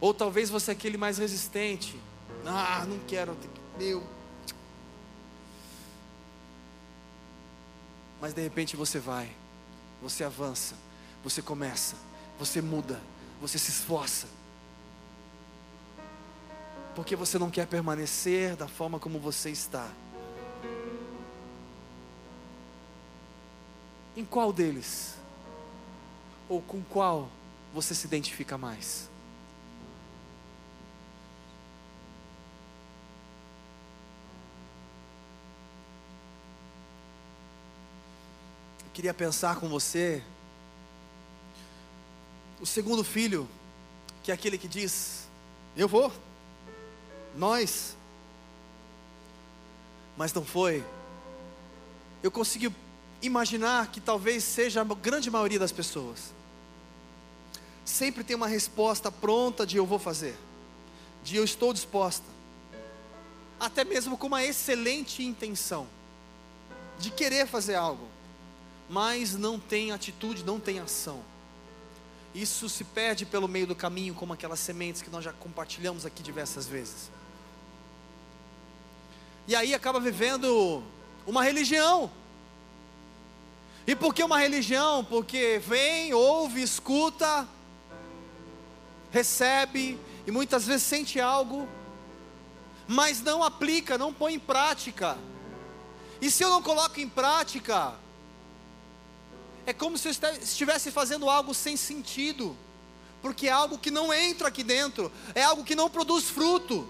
[0.00, 1.98] Ou talvez você é aquele mais resistente.
[2.44, 3.36] Ah, não quero.
[3.78, 4.02] Meu.
[8.20, 9.30] Mas de repente você vai.
[10.02, 10.87] Você avança.
[11.22, 11.96] Você começa.
[12.38, 13.00] Você muda.
[13.40, 14.26] Você se esforça.
[16.94, 19.88] Porque você não quer permanecer da forma como você está.
[24.16, 25.14] Em qual deles?
[26.48, 27.28] Ou com qual
[27.72, 29.08] você se identifica mais?
[38.84, 40.20] Eu queria pensar com você
[42.60, 43.48] o segundo filho,
[44.22, 45.28] que é aquele que diz:
[45.76, 46.12] Eu vou,
[47.36, 47.96] nós,
[50.16, 50.84] mas não foi.
[52.22, 52.72] Eu consegui
[53.22, 56.32] imaginar que talvez seja a grande maioria das pessoas.
[57.84, 60.36] Sempre tem uma resposta pronta de eu vou fazer,
[61.22, 62.26] de eu estou disposta,
[63.58, 65.86] até mesmo com uma excelente intenção,
[66.98, 68.06] de querer fazer algo,
[68.90, 71.22] mas não tem atitude, não tem ação.
[72.40, 76.22] Isso se perde pelo meio do caminho, como aquelas sementes que nós já compartilhamos aqui
[76.22, 77.10] diversas vezes.
[79.46, 80.82] E aí acaba vivendo
[81.26, 82.10] uma religião
[83.88, 85.02] e por que uma religião?
[85.02, 87.48] Porque vem, ouve, escuta,
[89.10, 91.66] recebe e muitas vezes sente algo,
[92.86, 95.16] mas não aplica, não põe em prática.
[96.20, 97.94] E se eu não coloco em prática,
[99.68, 102.56] é como se eu estivesse fazendo algo sem sentido,
[103.20, 106.88] porque é algo que não entra aqui dentro, é algo que não produz fruto.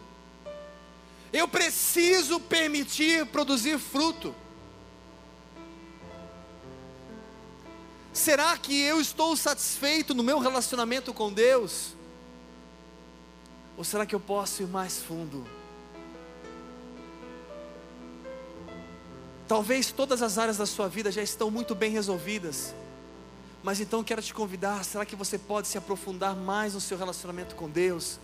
[1.33, 4.33] Eu preciso permitir produzir fruto.
[8.13, 11.97] Será que eu estou satisfeito no meu relacionamento com Deus?
[13.77, 15.45] Ou será que eu posso ir mais fundo?
[19.49, 22.75] Talvez todas as áreas da sua vida já estão muito bem resolvidas.
[23.63, 27.57] Mas então quero te convidar, será que você pode se aprofundar mais no seu relacionamento
[27.57, 28.21] com Deus?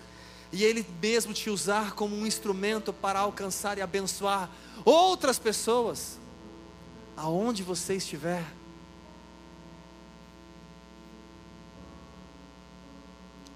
[0.53, 4.51] E Ele mesmo te usar como um instrumento para alcançar e abençoar
[4.85, 6.19] outras pessoas,
[7.17, 8.45] aonde você estiver.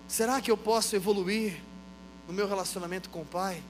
[0.08, 1.62] Será que eu posso evoluir
[2.26, 3.62] no meu relacionamento com o Pai?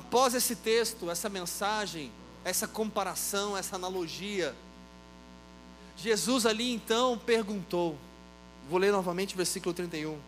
[0.00, 2.10] Após esse texto, essa mensagem,
[2.42, 4.56] essa comparação, essa analogia,
[5.94, 7.98] Jesus ali então perguntou,
[8.70, 10.18] vou ler novamente o versículo 31.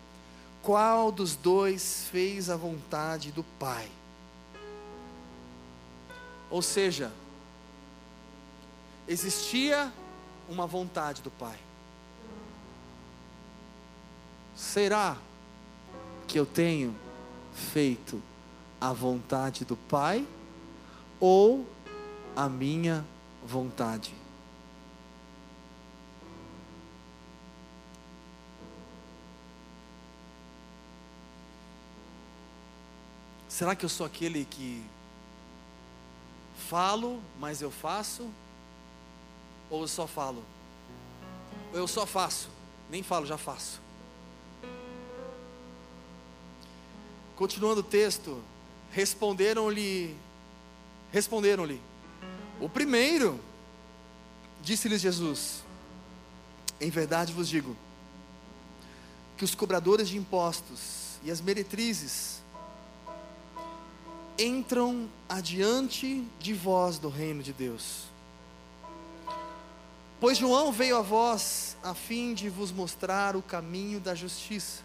[0.62, 3.90] Qual dos dois fez a vontade do Pai?
[6.50, 7.10] Ou seja,
[9.08, 9.90] existia
[10.50, 11.58] uma vontade do Pai.
[14.54, 15.16] Será
[16.28, 16.94] que eu tenho
[17.54, 18.22] feito
[18.82, 20.26] a vontade do Pai
[21.20, 21.64] ou
[22.34, 23.06] a minha
[23.46, 24.12] vontade?
[33.48, 34.84] Será que eu sou aquele que
[36.68, 38.28] falo, mas eu faço?
[39.70, 40.42] Ou eu só falo?
[41.72, 42.48] Ou eu só faço?
[42.90, 43.80] Nem falo, já faço.
[47.36, 48.42] Continuando o texto,
[48.92, 50.14] responderam-lhe,
[51.10, 51.80] responderam-lhe.
[52.60, 53.40] O primeiro,
[54.62, 55.64] disse-lhes Jesus:
[56.80, 57.76] Em verdade vos digo,
[59.36, 62.40] que os cobradores de impostos e as meretrizes
[64.38, 68.04] entram adiante de vós do reino de Deus.
[70.20, 74.82] Pois João veio a vós a fim de vos mostrar o caminho da justiça,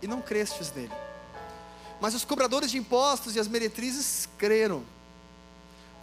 [0.00, 1.09] e não crestes nele.
[2.00, 4.82] Mas os cobradores de impostos e as meretrizes creram.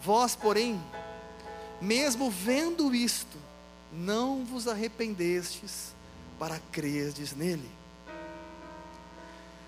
[0.02, 0.80] Vós, porém,
[1.82, 3.38] mesmo vendo isto,
[3.92, 5.94] não vos arrependestes
[6.38, 7.70] para crerdes nele.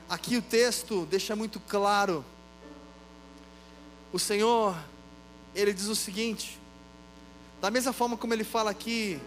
[0.08, 2.24] Aqui o texto deixa muito claro.
[4.12, 4.76] O Senhor,
[5.56, 6.60] ele diz o seguinte:
[7.62, 9.20] da mesma forma como ele fala aqui,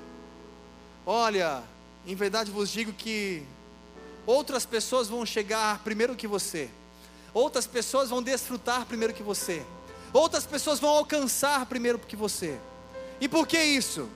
[1.05, 1.63] olha,
[2.07, 3.45] em verdade vos digo que
[4.27, 6.71] outras pessoas vão chegar primeiro que você.
[7.35, 9.65] Outras pessoas vão desfrutar primeiro que você.
[10.13, 12.61] Outras pessoas vão alcançar primeiro que você.
[13.21, 14.09] E por que isso?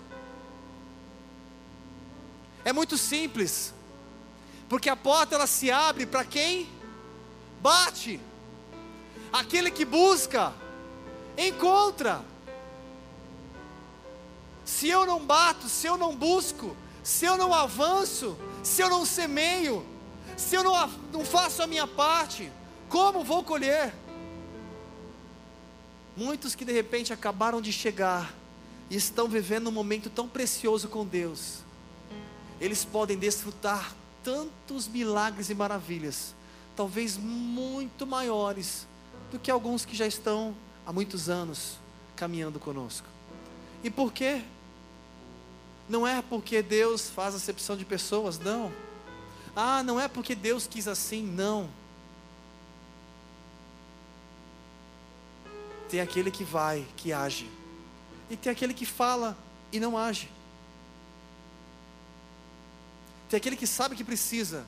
[2.65, 3.73] É muito simples.
[4.69, 6.69] Porque a porta ela se abre para quem
[7.61, 8.21] bate.
[9.33, 10.53] Aquele que busca,
[11.39, 12.21] encontra.
[14.65, 19.07] Se eu não bato, se eu não busco, se eu não avanço, se eu não
[19.07, 19.87] semeio,
[20.37, 22.51] se eu não, não faço a minha parte,
[22.97, 23.93] como vou colher?
[26.17, 28.33] Muitos que de repente acabaram de chegar
[28.89, 31.59] e estão vivendo um momento tão precioso com Deus,
[32.59, 36.35] eles podem desfrutar tantos milagres e maravilhas,
[36.75, 38.87] talvez muito maiores
[39.31, 40.57] do que alguns que já estão
[40.87, 41.77] há muitos anos
[42.17, 43.07] caminhando conosco.
[43.85, 44.41] E por quê?
[45.87, 48.73] Não é porque Deus faz acepção de pessoas, não.
[49.55, 51.69] Ah, não é porque Deus quis assim, não.
[55.89, 57.51] Tem aquele que vai, que age.
[58.29, 59.37] E tem aquele que fala
[59.71, 60.31] e não age.
[63.29, 64.65] Tem aquele que sabe que precisa,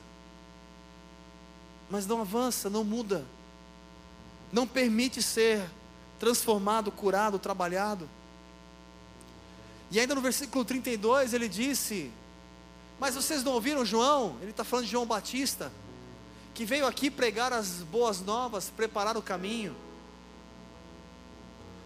[1.89, 3.25] mas não avança, não muda,
[4.51, 5.69] não permite ser
[6.19, 8.09] transformado, curado, trabalhado.
[9.89, 12.11] E ainda no versículo 32 ele disse:
[12.99, 14.37] Mas vocês não ouviram João?
[14.41, 15.71] Ele está falando de João Batista,
[16.53, 19.75] que veio aqui pregar as boas novas, preparar o caminho.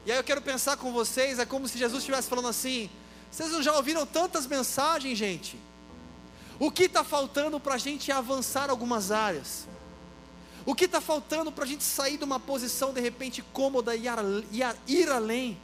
[0.05, 2.89] E aí eu quero pensar com vocês, é como se Jesus estivesse falando assim:
[3.31, 5.57] Vocês não já ouviram tantas mensagens, gente?
[6.59, 9.67] O que está faltando para a gente avançar algumas áreas?
[10.65, 14.05] O que está faltando para a gente sair de uma posição de repente cômoda e
[14.87, 15.57] ir além?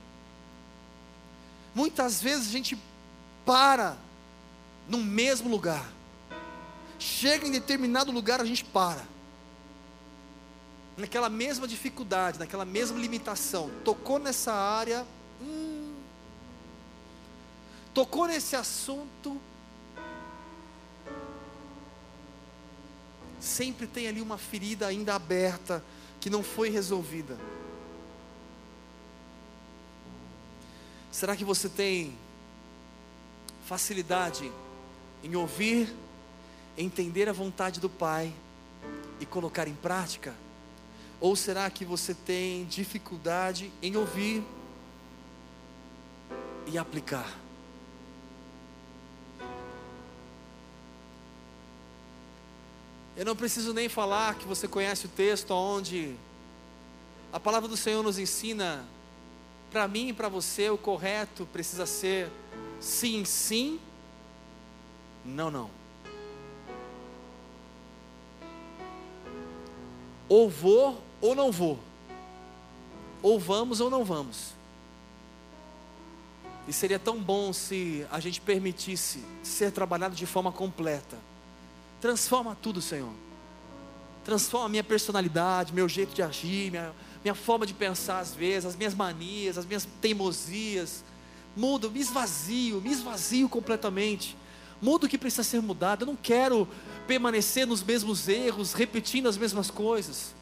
[1.73, 2.77] Muitas vezes a gente
[3.45, 3.95] para
[4.87, 5.85] no mesmo lugar.
[6.97, 9.05] Chega em determinado lugar, a gente para.
[10.99, 13.71] Naquela mesma dificuldade, naquela mesma limitação.
[13.85, 15.07] Tocou nessa área.
[15.41, 15.93] Hum,
[17.93, 19.39] tocou nesse assunto.
[23.39, 25.81] Sempre tem ali uma ferida ainda aberta
[26.19, 27.37] que não foi resolvida.
[31.09, 32.13] Será que você tem
[33.65, 34.51] facilidade
[35.23, 35.95] em ouvir,
[36.77, 38.33] entender a vontade do Pai
[39.21, 40.35] e colocar em prática?
[41.21, 44.43] Ou será que você tem dificuldade em ouvir
[46.65, 47.37] e aplicar?
[53.17, 56.15] Eu não preciso nem falar que você conhece o texto onde
[57.33, 58.85] a palavra do Senhor nos ensina
[59.69, 62.29] para mim e para você, o correto precisa ser
[62.79, 63.79] sim, sim,
[65.23, 65.69] não, não.
[70.27, 71.79] Ou vou ou não vou.
[73.21, 74.53] Ou vamos ou não vamos.
[76.67, 81.17] E seria tão bom se a gente permitisse ser trabalhado de forma completa.
[81.99, 83.11] Transforma tudo, Senhor.
[84.23, 88.65] Transforma a minha personalidade, meu jeito de agir, minha, minha forma de pensar às vezes,
[88.65, 91.03] as minhas manias, as minhas teimosias.
[91.55, 94.37] Mudo, me esvazio, me esvazio completamente.
[94.81, 96.03] Mudo o que precisa ser mudado.
[96.03, 96.67] Eu não quero
[97.07, 100.35] permanecer nos mesmos erros, repetindo as mesmas coisas.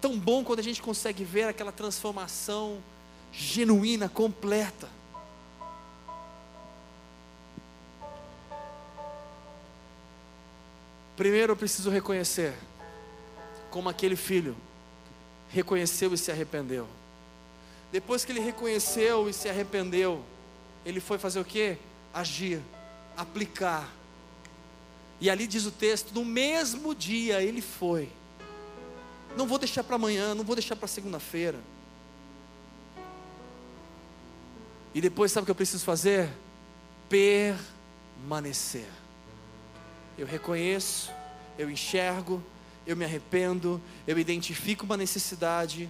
[0.00, 2.82] Tão bom quando a gente consegue ver aquela transformação
[3.32, 4.88] genuína, completa.
[11.16, 12.54] Primeiro eu preciso reconhecer
[13.70, 14.56] como aquele filho
[15.50, 16.86] reconheceu e se arrependeu.
[17.90, 20.22] Depois que ele reconheceu e se arrependeu,
[20.84, 21.76] ele foi fazer o que?
[22.12, 22.60] Agir,
[23.16, 23.92] aplicar.
[25.20, 28.08] E ali diz o texto: no mesmo dia ele foi.
[29.38, 31.58] Não vou deixar para amanhã, não vou deixar para segunda-feira.
[34.94, 36.28] E depois, sabe o que eu preciso fazer?
[37.08, 38.86] Permanecer
[40.18, 41.12] eu reconheço,
[41.56, 42.42] eu enxergo,
[42.84, 45.88] eu me arrependo, eu identifico uma necessidade,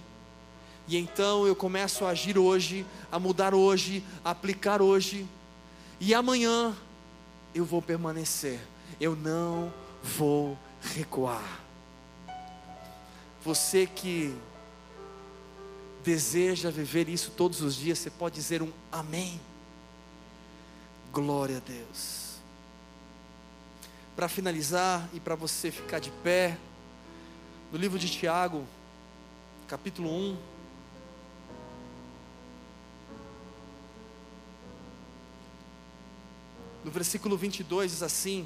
[0.87, 5.25] e então eu começo a agir hoje, a mudar hoje, a aplicar hoje,
[5.99, 6.75] e amanhã
[7.55, 8.59] eu vou permanecer,
[9.01, 9.73] eu não
[10.03, 11.59] vou recuar.
[13.43, 14.35] Você que
[16.03, 19.39] deseja viver isso todos os dias, você pode dizer um amém.
[21.11, 22.29] Glória a Deus
[24.19, 26.57] para finalizar e para você ficar de pé,
[27.71, 28.67] no livro de Tiago,
[29.65, 30.37] capítulo 1.
[36.83, 38.45] No versículo 22 diz assim: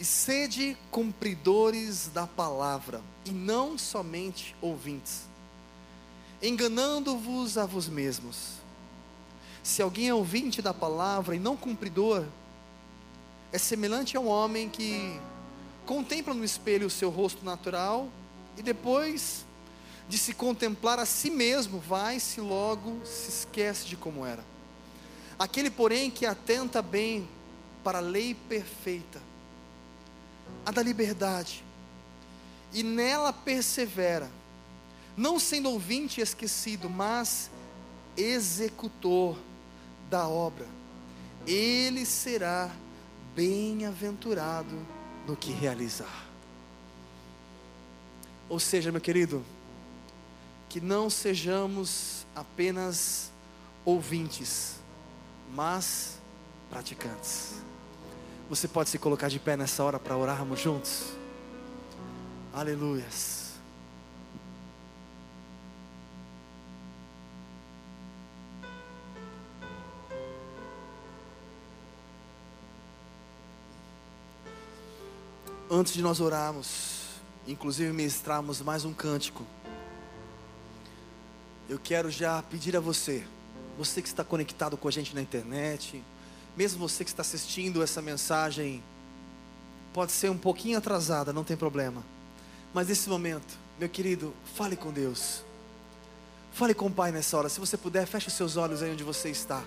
[0.00, 5.28] E sede cumpridores da palavra, e não somente ouvintes,
[6.42, 8.54] enganando-vos a vos mesmos.
[9.62, 12.24] Se alguém é ouvinte da palavra e não cumpridor,
[13.52, 15.20] é semelhante a um homem que
[15.84, 18.08] contempla no espelho o seu rosto natural
[18.56, 19.44] e depois
[20.08, 24.44] de se contemplar a si mesmo, vai-se logo, se esquece de como era.
[25.38, 27.28] Aquele, porém, que atenta bem
[27.84, 29.20] para a lei perfeita,
[30.64, 31.64] a da liberdade,
[32.72, 34.30] e nela persevera,
[35.16, 37.50] não sendo ouvinte esquecido, mas
[38.16, 39.36] executor
[40.08, 40.66] da obra,
[41.46, 42.70] ele será
[43.34, 44.86] bem-aventurado
[45.26, 46.26] no que realizar.
[48.48, 49.44] Ou seja, meu querido,
[50.68, 53.30] que não sejamos apenas
[53.84, 54.76] ouvintes,
[55.52, 56.18] mas
[56.68, 57.54] praticantes.
[58.50, 61.12] Você pode se colocar de pé nessa hora para orarmos juntos?
[62.52, 63.52] Aleluias.
[75.70, 77.04] Antes de nós orarmos,
[77.46, 79.46] inclusive ministrarmos mais um cântico,
[81.68, 83.24] eu quero já pedir a você,
[83.78, 86.02] você que está conectado com a gente na internet,
[86.60, 88.84] mesmo você que está assistindo essa mensagem,
[89.94, 92.04] pode ser um pouquinho atrasada, não tem problema.
[92.74, 95.42] Mas nesse momento, meu querido, fale com Deus.
[96.52, 97.48] Fale com o Pai nessa hora.
[97.48, 99.64] Se você puder, feche os seus olhos aí onde você está.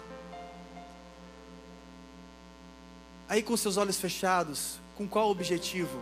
[3.27, 5.99] Aí com seus olhos fechados, com qual objetivo?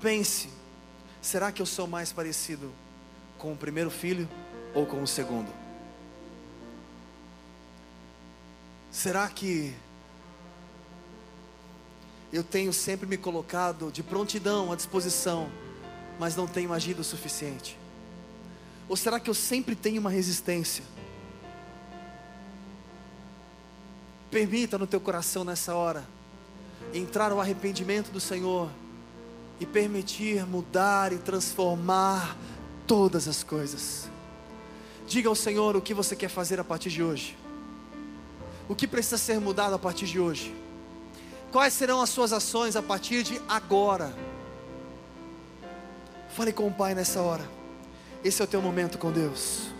[0.00, 0.48] Pense:
[1.20, 2.72] será que eu sou mais parecido
[3.36, 4.26] com o primeiro filho
[4.72, 5.52] ou com o segundo?
[8.90, 9.74] Será que
[12.32, 15.50] eu tenho sempre me colocado de prontidão à disposição,
[16.18, 17.78] mas não tenho agido o suficiente?
[18.88, 20.84] Ou será que eu sempre tenho uma resistência?
[24.30, 26.06] Permita no teu coração nessa hora
[26.94, 28.70] entrar o arrependimento do Senhor
[29.58, 32.36] e permitir mudar e transformar
[32.86, 34.08] todas as coisas.
[35.06, 37.36] Diga ao Senhor o que você quer fazer a partir de hoje.
[38.68, 40.54] O que precisa ser mudado a partir de hoje?
[41.52, 44.14] Quais serão as suas ações a partir de agora?
[46.30, 47.42] Fale com o Pai nessa hora.
[48.22, 49.79] Esse é o teu momento com Deus.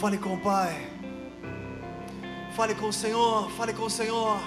[0.00, 0.88] Fale com o Pai.
[2.56, 3.50] Fale com o Senhor.
[3.50, 4.40] Fale com o Senhor.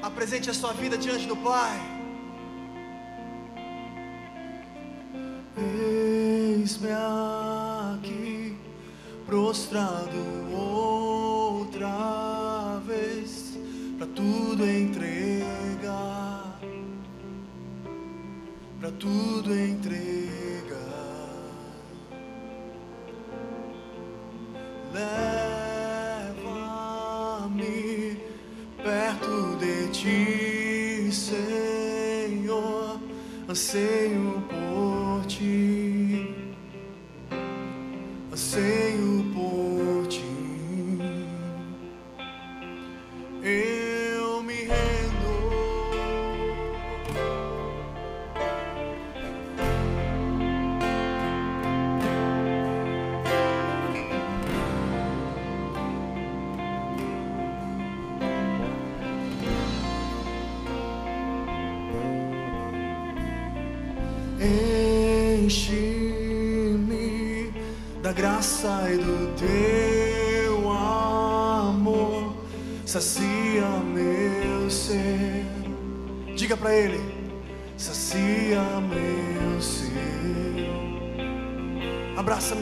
[0.00, 1.93] Apresente a sua vida diante do Pai.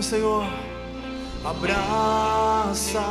[0.03, 0.45] Senhor.
[1.45, 3.03] Abraça-me,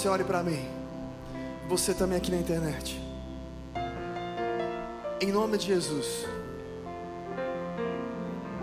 [0.00, 0.66] você ore para mim.
[1.68, 2.98] Você também aqui na internet.
[5.20, 6.24] Em nome de Jesus.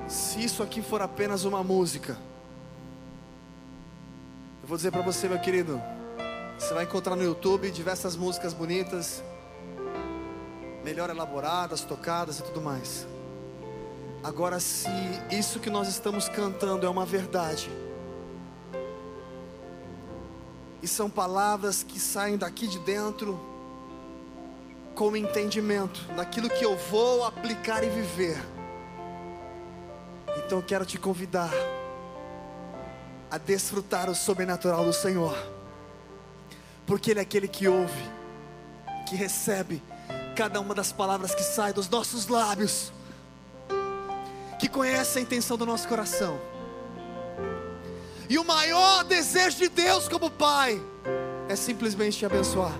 [0.08, 2.18] Se isso aqui for apenas uma música,
[4.64, 5.80] eu vou dizer para você, meu querido,
[6.58, 9.24] você vai encontrar no YouTube diversas músicas bonitas,
[10.84, 13.06] melhor elaboradas, tocadas e tudo mais.
[14.24, 14.90] Agora, se
[15.30, 17.70] isso que nós estamos cantando é uma verdade,
[20.82, 23.40] e são palavras que saem daqui de dentro,
[24.96, 28.38] com entendimento daquilo que eu vou aplicar e viver,
[30.48, 31.52] então eu quero te convidar
[33.30, 35.38] a desfrutar o sobrenatural do Senhor,
[36.86, 38.10] porque Ele é aquele que ouve,
[39.08, 39.84] que recebe
[40.36, 42.94] cada uma das palavras que saem dos nossos lábios,
[44.60, 46.40] que conhece a intenção do nosso coração.
[48.30, 50.82] E o maior desejo de Deus como Pai
[51.48, 52.78] é simplesmente te abençoar.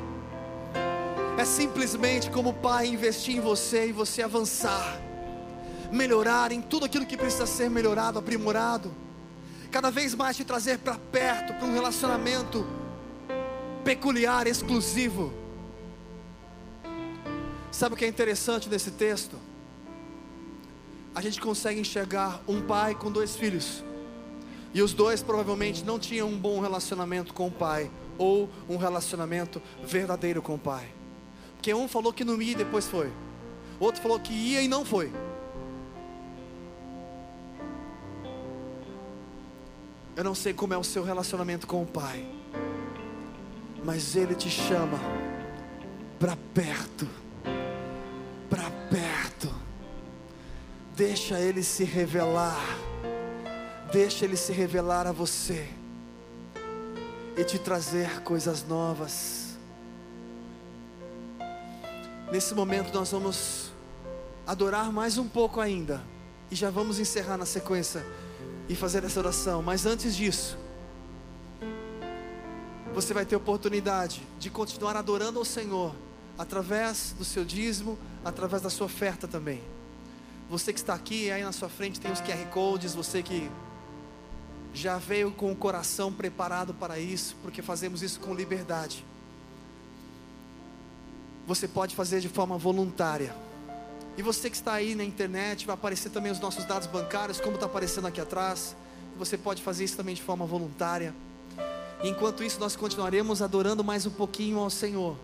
[1.38, 5.00] É simplesmente como Pai investir em você e você avançar,
[5.90, 8.92] melhorar em tudo aquilo que precisa ser melhorado, aprimorado,
[9.72, 12.68] cada vez mais te trazer para perto, para um relacionamento
[13.86, 15.32] peculiar, exclusivo.
[17.72, 19.38] Sabe o que é interessante nesse texto?
[21.16, 23.87] A gente consegue enxergar um pai com dois filhos.
[24.78, 29.60] E os dois provavelmente não tinham um bom relacionamento com o pai, ou um relacionamento
[29.84, 30.88] verdadeiro com o pai.
[31.56, 33.12] Porque um falou que não ia e depois foi,
[33.80, 35.12] outro falou que ia e não foi.
[40.16, 42.24] Eu não sei como é o seu relacionamento com o pai,
[43.84, 45.00] mas ele te chama
[46.20, 47.08] para perto,
[48.48, 49.52] para perto.
[50.96, 52.87] Deixa ele se revelar.
[53.92, 55.66] Deixa Ele se revelar a você
[57.38, 59.58] e te trazer coisas novas.
[62.30, 63.72] Nesse momento nós vamos
[64.46, 66.04] adorar mais um pouco ainda
[66.52, 68.06] e já vamos encerrar na sequência
[68.68, 69.64] e fazer essa oração.
[69.64, 70.58] Mas antes disso,
[72.94, 75.96] você vai ter oportunidade de continuar adorando ao Senhor
[76.38, 79.64] através do seu dízimo, através da sua oferta também.
[80.50, 83.50] Você que está aqui, aí na sua frente tem os QR codes, você que
[84.78, 89.04] já veio com o coração preparado para isso, porque fazemos isso com liberdade.
[91.48, 93.36] Você pode fazer de forma voluntária.
[94.16, 97.56] E você que está aí na internet, vai aparecer também os nossos dados bancários, como
[97.56, 98.76] está aparecendo aqui atrás.
[99.18, 101.14] Você pode fazer isso também de forma voluntária.
[102.04, 105.18] enquanto isso, nós continuaremos adorando mais um pouquinho ao Senhor.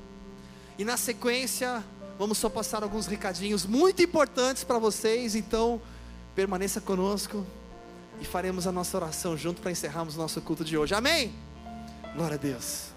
[0.80, 1.84] E na sequência,
[2.18, 5.36] vamos só passar alguns recadinhos muito importantes para vocês.
[5.36, 5.80] Então,
[6.34, 7.46] permaneça conosco
[8.22, 10.94] e faremos a nossa oração junto para encerrarmos o nosso culto de hoje.
[10.94, 11.34] Amém?
[12.16, 12.93] Glória a Deus.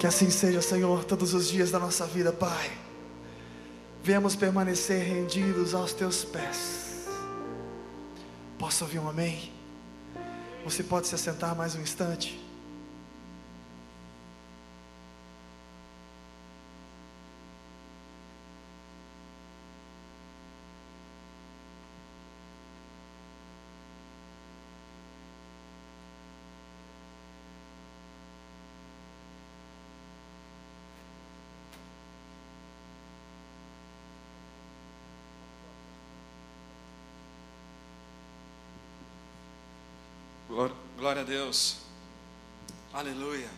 [0.00, 2.70] Que assim seja, Senhor, todos os dias da nossa vida, Pai.
[4.02, 7.06] Venhamos permanecer rendidos aos teus pés.
[8.58, 9.52] Posso ouvir um amém?
[10.64, 12.42] Você pode se assentar mais um instante?
[41.10, 41.78] Glória, a Deus.
[42.92, 43.50] Aleluia.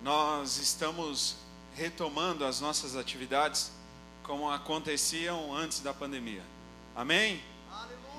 [0.00, 1.34] Nós estamos
[1.74, 3.72] retomando as nossas atividades
[4.22, 6.44] como aconteciam antes da pandemia.
[6.94, 7.42] Amém?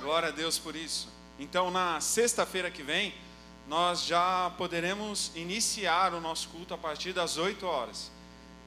[0.02, 1.08] Glória a Deus por isso.
[1.40, 3.14] Então, na sexta-feira que vem,
[3.66, 8.12] nós já poderemos iniciar o nosso culto a partir das 8 horas.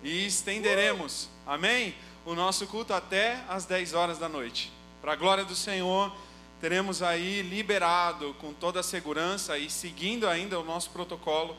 [0.03, 1.95] E estenderemos, amém?
[2.25, 4.73] O nosso culto até as 10 horas da noite.
[5.03, 6.17] Para a glória do Senhor,
[6.61, 11.57] teremos aí liberado com toda a segurança e seguindo ainda o nosso protocolo,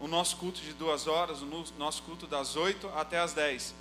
[0.00, 3.74] o nosso culto de duas horas, o no- nosso culto das 8 até as 10.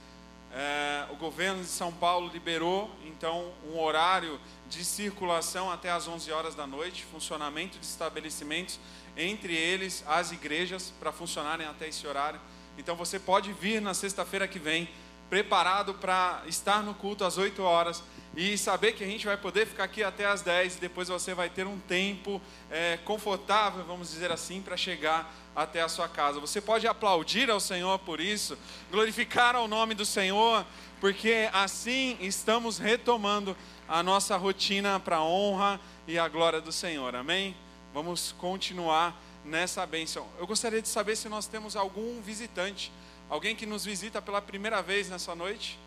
[0.51, 6.32] É, o governo de São Paulo liberou então um horário de circulação até as 11
[6.32, 8.80] horas da noite, funcionamento de estabelecimentos,
[9.16, 12.39] entre eles as igrejas, para funcionarem até esse horário.
[12.78, 14.89] Então você pode vir na sexta-feira que vem,
[15.30, 18.03] preparado para estar no culto às 8 horas
[18.39, 21.33] e saber que a gente vai poder ficar aqui até às 10 e depois você
[21.33, 26.39] vai ter um tempo é, confortável, vamos dizer assim, para chegar até a sua casa.
[26.39, 28.57] Você pode aplaudir ao Senhor por isso,
[28.89, 30.65] glorificar ao nome do Senhor,
[31.01, 33.57] porque assim estamos retomando
[33.89, 35.77] a nossa rotina para a honra
[36.07, 37.13] e a glória do Senhor.
[37.17, 37.53] Amém?
[37.93, 40.25] Vamos continuar nessa bênção.
[40.39, 42.89] Eu gostaria de saber se nós temos algum visitante,
[43.29, 45.77] alguém que nos visita pela primeira vez nessa noite.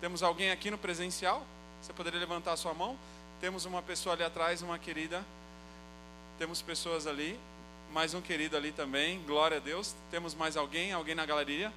[0.00, 1.44] Temos alguém aqui no presencial?
[1.82, 2.96] Você poderia levantar a sua mão?
[3.40, 5.24] Temos uma pessoa ali atrás, uma querida.
[6.38, 7.38] Temos pessoas ali,
[7.92, 9.22] mais um querido ali também.
[9.22, 9.94] Glória a Deus.
[10.10, 10.92] Temos mais alguém?
[10.92, 11.72] Alguém na galeria?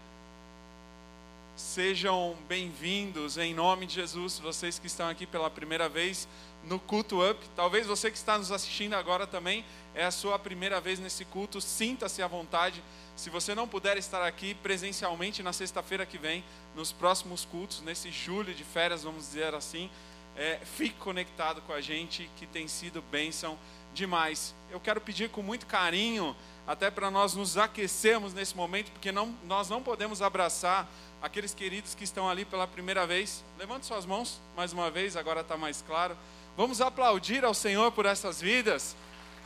[1.60, 6.26] Sejam bem-vindos em nome de Jesus, vocês que estão aqui pela primeira vez
[6.64, 7.38] no Culto Up.
[7.54, 11.60] Talvez você que está nos assistindo agora também é a sua primeira vez nesse culto.
[11.60, 12.82] Sinta-se à vontade.
[13.14, 16.46] Se você não puder estar aqui presencialmente na sexta-feira que vem,
[16.78, 19.90] nos próximos cultos, nesse julho de férias, vamos dizer assim,
[20.38, 23.60] é, fique conectado com a gente, que tem sido bênção
[23.94, 24.56] demais.
[24.72, 26.34] Eu quero pedir com muito carinho,
[26.70, 30.88] até para nós nos aquecermos nesse momento, porque não, nós não podemos abraçar
[31.20, 33.44] aqueles queridos que estão ali pela primeira vez.
[33.58, 36.16] Levante suas mãos mais uma vez, agora está mais claro.
[36.56, 38.96] Vamos aplaudir ao Senhor por essas vidas.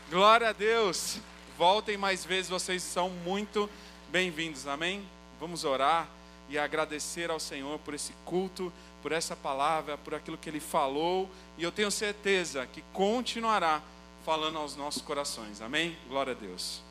[0.10, 1.20] Glória a Deus.
[1.58, 3.70] Voltem mais vezes, vocês são muito
[4.10, 4.68] bem-vindos.
[4.68, 5.02] Amém?
[5.40, 6.10] Vamos orar
[6.50, 8.72] e agradecer ao Senhor por esse culto,
[9.02, 11.30] por essa palavra, por aquilo que Ele falou.
[11.58, 13.82] E eu tenho certeza que continuará
[14.26, 15.62] falando aos nossos corações.
[15.62, 15.98] Amém?
[16.10, 16.83] Glória a Deus.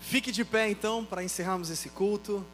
[0.00, 2.44] Fique de pé então para encerrarmos esse culto.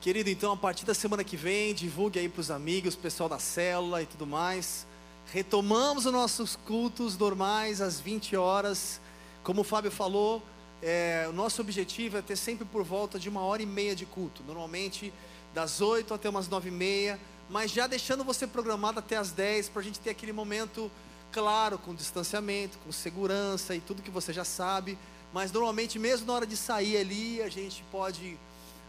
[0.00, 3.38] Querido, então a partir da semana que vem, divulgue aí para os amigos, pessoal da
[3.38, 4.86] célula e tudo mais.
[5.32, 9.00] Retomamos os nossos cultos normais às 20 horas.
[9.42, 10.42] Como o Fábio falou,
[10.82, 14.06] é, o nosso objetivo é ter sempre por volta de uma hora e meia de
[14.06, 14.42] culto.
[14.46, 15.12] Normalmente
[15.52, 17.18] das 8 até umas 9 e meia,
[17.50, 20.90] mas já deixando você programado até as 10 para a gente ter aquele momento
[21.32, 24.98] claro, com distanciamento, com segurança e tudo que você já sabe.
[25.32, 28.38] Mas normalmente, mesmo na hora de sair ali, a gente pode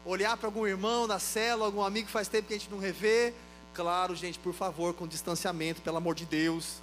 [0.06, 2.80] olhar para algum irmão da cela, algum amigo que faz tempo que a gente não
[2.80, 3.34] revê.
[3.74, 6.82] Claro, gente, por favor, com distanciamento, pelo amor de Deus.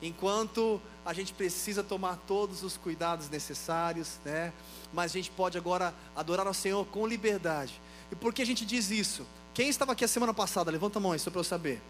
[0.00, 4.52] Enquanto a gente precisa tomar todos os cuidados necessários, né?
[4.92, 7.80] Mas a gente pode agora adorar ao Senhor com liberdade.
[8.12, 9.26] E por que a gente diz isso?
[9.52, 10.70] Quem estava aqui a semana passada?
[10.70, 11.82] Levanta a mão aí, só para eu saber.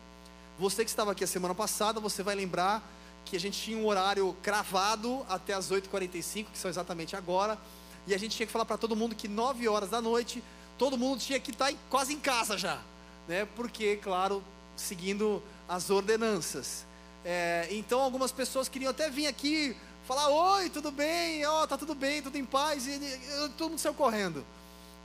[0.58, 2.82] Você que estava aqui a semana passada, você vai lembrar
[3.28, 7.58] que a gente tinha um horário cravado até as 8h45, que são exatamente agora,
[8.06, 10.42] e a gente tinha que falar para todo mundo que 9 horas da noite,
[10.78, 12.80] todo mundo tinha que estar tá quase em casa já,
[13.28, 13.46] né?
[13.54, 14.42] Porque, claro,
[14.76, 16.86] seguindo as ordenanças.
[17.22, 19.76] É, então, algumas pessoas queriam até vir aqui
[20.06, 21.44] falar: Oi, tudo bem?
[21.44, 24.42] Ó, oh, tá tudo bem, tudo em paz, e, e todo mundo saiu correndo.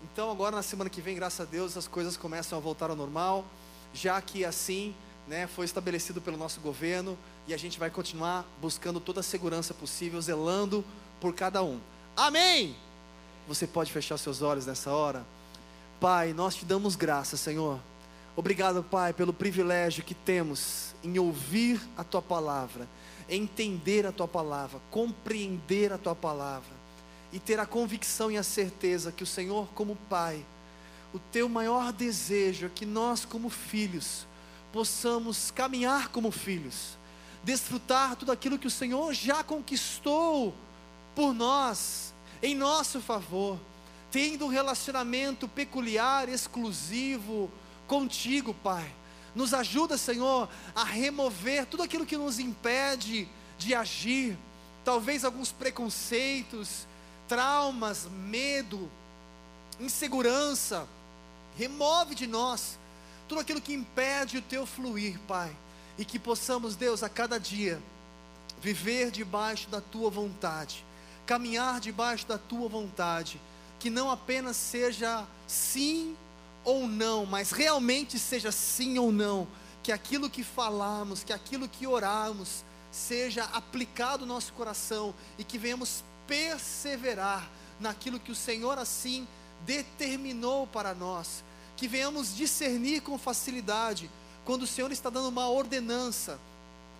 [0.03, 2.95] Então, agora na semana que vem, graças a Deus, as coisas começam a voltar ao
[2.95, 3.45] normal,
[3.93, 4.95] já que assim
[5.27, 7.17] né, foi estabelecido pelo nosso governo
[7.47, 10.83] e a gente vai continuar buscando toda a segurança possível, zelando
[11.19, 11.79] por cada um.
[12.15, 12.75] Amém!
[13.47, 15.25] Você pode fechar seus olhos nessa hora?
[15.99, 17.79] Pai, nós te damos graça, Senhor.
[18.35, 22.87] Obrigado, Pai, pelo privilégio que temos em ouvir a tua palavra,
[23.29, 26.73] entender a tua palavra, compreender a tua palavra
[27.31, 30.43] e ter a convicção e a certeza que o Senhor, como Pai,
[31.13, 34.25] o teu maior desejo é que nós, como filhos,
[34.73, 36.97] possamos caminhar como filhos,
[37.43, 40.53] desfrutar tudo aquilo que o Senhor já conquistou
[41.15, 42.11] por nós,
[42.41, 43.59] em nosso favor,
[44.11, 47.51] tendo um relacionamento peculiar, exclusivo
[47.87, 48.91] contigo, Pai.
[49.35, 54.35] Nos ajuda, Senhor, a remover tudo aquilo que nos impede de agir,
[54.83, 56.87] talvez alguns preconceitos,
[57.27, 58.89] traumas, medo,
[59.79, 60.87] insegurança.
[61.57, 62.79] Remove de nós
[63.33, 65.55] tudo aquilo que impede o teu fluir, Pai.
[65.97, 67.81] E que possamos, Deus, a cada dia,
[68.61, 70.85] viver debaixo da tua vontade,
[71.25, 73.41] caminhar debaixo da tua vontade.
[73.79, 76.15] Que não apenas seja sim
[76.63, 79.47] ou não, mas realmente seja sim ou não.
[79.81, 85.57] Que aquilo que falamos, que aquilo que oramos, seja aplicado no nosso coração e que
[85.57, 89.27] venhamos perseverar naquilo que o Senhor assim
[89.65, 91.43] determinou para nós,
[91.75, 94.09] que venhamos discernir com facilidade
[94.45, 96.39] quando o Senhor está dando uma ordenança,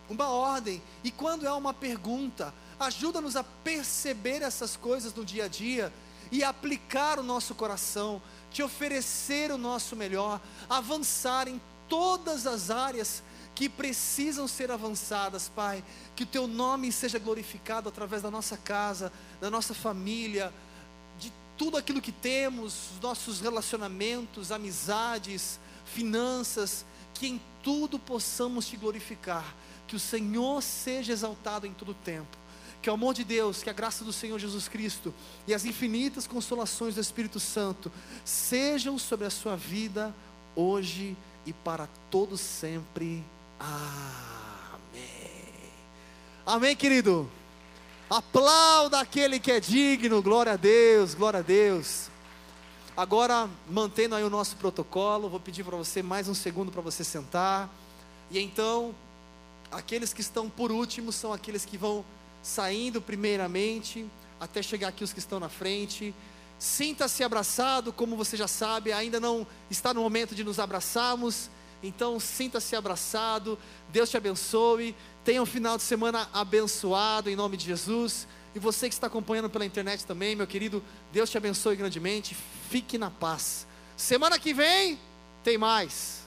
[0.10, 5.48] uma ordem, e quando é uma pergunta, ajuda-nos a perceber essas coisas no dia a
[5.48, 5.94] dia
[6.32, 8.22] e aplicar o nosso coração,
[8.52, 13.22] te oferecer o nosso melhor, avançar em todas as áreas
[13.54, 15.84] que precisam ser avançadas, Pai.
[16.16, 20.52] Que o Teu nome seja glorificado através da nossa casa, da nossa família,
[21.64, 29.56] tudo aquilo que temos, os nossos relacionamentos, amizades, finanças, que em tudo possamos Te glorificar.
[29.88, 32.38] Que o Senhor seja exaltado em todo o tempo.
[32.82, 35.14] Que o amor de Deus, que a graça do Senhor Jesus Cristo
[35.48, 37.90] e as infinitas consolações do Espírito Santo
[38.26, 40.14] sejam sobre a sua vida
[40.54, 43.24] hoje e para todos sempre.
[43.58, 45.14] Amém.
[46.46, 47.32] Amém, querido.
[48.16, 50.22] Aplauda aquele que é digno.
[50.22, 52.12] Glória a Deus, glória a Deus.
[52.96, 57.04] Agora, mantendo aí o nosso protocolo, vou pedir para você mais um segundo para você
[57.04, 57.68] sentar.
[58.30, 58.94] E então,
[59.72, 62.06] aqueles que estão por último são aqueles que vão
[62.44, 64.06] saindo primeiramente,
[64.40, 66.14] até chegar aqui os que estão na frente.
[66.60, 71.50] Sinta-se abraçado, como você já sabe, ainda não está no momento de nos abraçarmos.
[71.82, 73.58] Então, sinta-se abraçado.
[73.90, 74.96] Deus te abençoe.
[75.24, 78.28] Tenha um final de semana abençoado em nome de Jesus.
[78.54, 82.36] E você que está acompanhando pela internet também, meu querido, Deus te abençoe grandemente.
[82.70, 83.66] Fique na paz.
[83.96, 85.00] Semana que vem
[85.44, 86.23] tem mais.